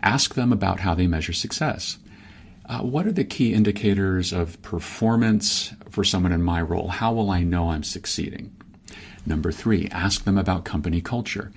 Ask 0.04 0.34
them 0.34 0.52
about 0.52 0.80
how 0.80 0.96
they 0.96 1.08
measure 1.08 1.34
success. 1.34 1.98
Uh, 2.66 2.80
what 2.80 3.06
are 3.06 3.12
the 3.12 3.24
key 3.24 3.54
indicators 3.54 4.34
of 4.34 4.62
performance 4.62 5.74
for 5.90 6.04
someone 6.04 6.32
in 6.32 6.42
my 6.42 6.62
role? 6.62 6.88
How 6.88 7.14
will 7.14 7.30
I 7.30 7.44
know 7.44 7.70
I'm 7.70 7.84
succeeding? 7.84 8.56
Number 9.26 9.52
three, 9.52 9.88
ask 9.92 10.24
them 10.24 10.38
about 10.38 10.66
company 10.66 11.02
culture. 11.02 11.52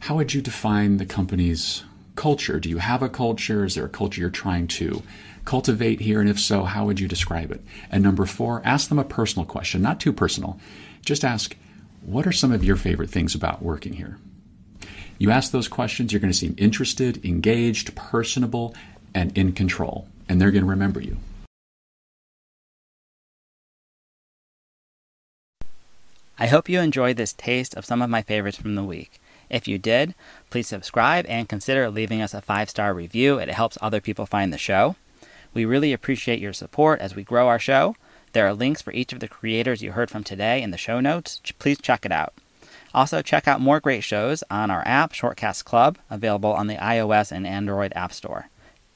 How 0.00 0.16
would 0.16 0.34
you 0.34 0.40
define 0.40 0.96
the 0.96 1.06
company's 1.06 1.84
culture? 2.16 2.60
Do 2.60 2.68
you 2.68 2.78
have 2.78 3.02
a 3.02 3.08
culture? 3.08 3.64
Is 3.64 3.74
there 3.74 3.86
a 3.86 3.88
culture 3.88 4.20
you're 4.20 4.30
trying 4.30 4.66
to 4.68 5.02
cultivate 5.44 6.00
here? 6.00 6.20
And 6.20 6.28
if 6.28 6.38
so, 6.38 6.64
how 6.64 6.84
would 6.86 7.00
you 7.00 7.08
describe 7.08 7.50
it? 7.50 7.62
And 7.90 8.02
number 8.02 8.26
four, 8.26 8.62
ask 8.64 8.88
them 8.88 8.98
a 8.98 9.04
personal 9.04 9.46
question, 9.46 9.82
not 9.82 10.00
too 10.00 10.12
personal. 10.12 10.58
Just 11.04 11.24
ask, 11.24 11.56
what 12.02 12.26
are 12.26 12.32
some 12.32 12.52
of 12.52 12.64
your 12.64 12.76
favorite 12.76 13.10
things 13.10 13.34
about 13.34 13.62
working 13.62 13.94
here? 13.94 14.18
You 15.18 15.30
ask 15.30 15.52
those 15.52 15.68
questions, 15.68 16.12
you're 16.12 16.20
going 16.20 16.32
to 16.32 16.38
seem 16.38 16.54
interested, 16.56 17.24
engaged, 17.24 17.94
personable, 17.94 18.74
and 19.14 19.36
in 19.36 19.52
control. 19.52 20.08
And 20.28 20.40
they're 20.40 20.50
going 20.50 20.64
to 20.64 20.70
remember 20.70 21.00
you. 21.00 21.18
I 26.40 26.46
hope 26.46 26.70
you 26.70 26.80
enjoyed 26.80 27.18
this 27.18 27.34
taste 27.34 27.76
of 27.76 27.84
some 27.84 28.00
of 28.00 28.08
my 28.08 28.22
favorites 28.22 28.56
from 28.56 28.74
the 28.74 28.82
week. 28.82 29.20
If 29.50 29.68
you 29.68 29.76
did, 29.76 30.14
please 30.48 30.68
subscribe 30.68 31.26
and 31.28 31.46
consider 31.46 31.90
leaving 31.90 32.22
us 32.22 32.32
a 32.32 32.40
five 32.40 32.70
star 32.70 32.94
review. 32.94 33.38
It 33.38 33.50
helps 33.50 33.76
other 33.82 34.00
people 34.00 34.24
find 34.24 34.50
the 34.50 34.56
show. 34.56 34.96
We 35.52 35.66
really 35.66 35.92
appreciate 35.92 36.38
your 36.40 36.54
support 36.54 36.98
as 37.00 37.14
we 37.14 37.24
grow 37.24 37.46
our 37.46 37.58
show. 37.58 37.94
There 38.32 38.46
are 38.46 38.54
links 38.54 38.80
for 38.80 38.92
each 38.92 39.12
of 39.12 39.20
the 39.20 39.28
creators 39.28 39.82
you 39.82 39.92
heard 39.92 40.10
from 40.10 40.24
today 40.24 40.62
in 40.62 40.70
the 40.70 40.78
show 40.78 40.98
notes. 40.98 41.42
Please 41.58 41.78
check 41.78 42.06
it 42.06 42.12
out. 42.12 42.32
Also, 42.94 43.20
check 43.20 43.46
out 43.46 43.60
more 43.60 43.78
great 43.78 44.02
shows 44.02 44.42
on 44.50 44.70
our 44.70 44.82
app, 44.86 45.12
Shortcast 45.12 45.64
Club, 45.64 45.98
available 46.08 46.54
on 46.54 46.68
the 46.68 46.76
iOS 46.76 47.30
and 47.30 47.46
Android 47.46 47.92
App 47.94 48.14
Store. 48.14 48.48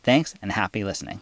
Thanks 0.02 0.34
and 0.40 0.52
happy 0.52 0.82
listening. 0.82 1.20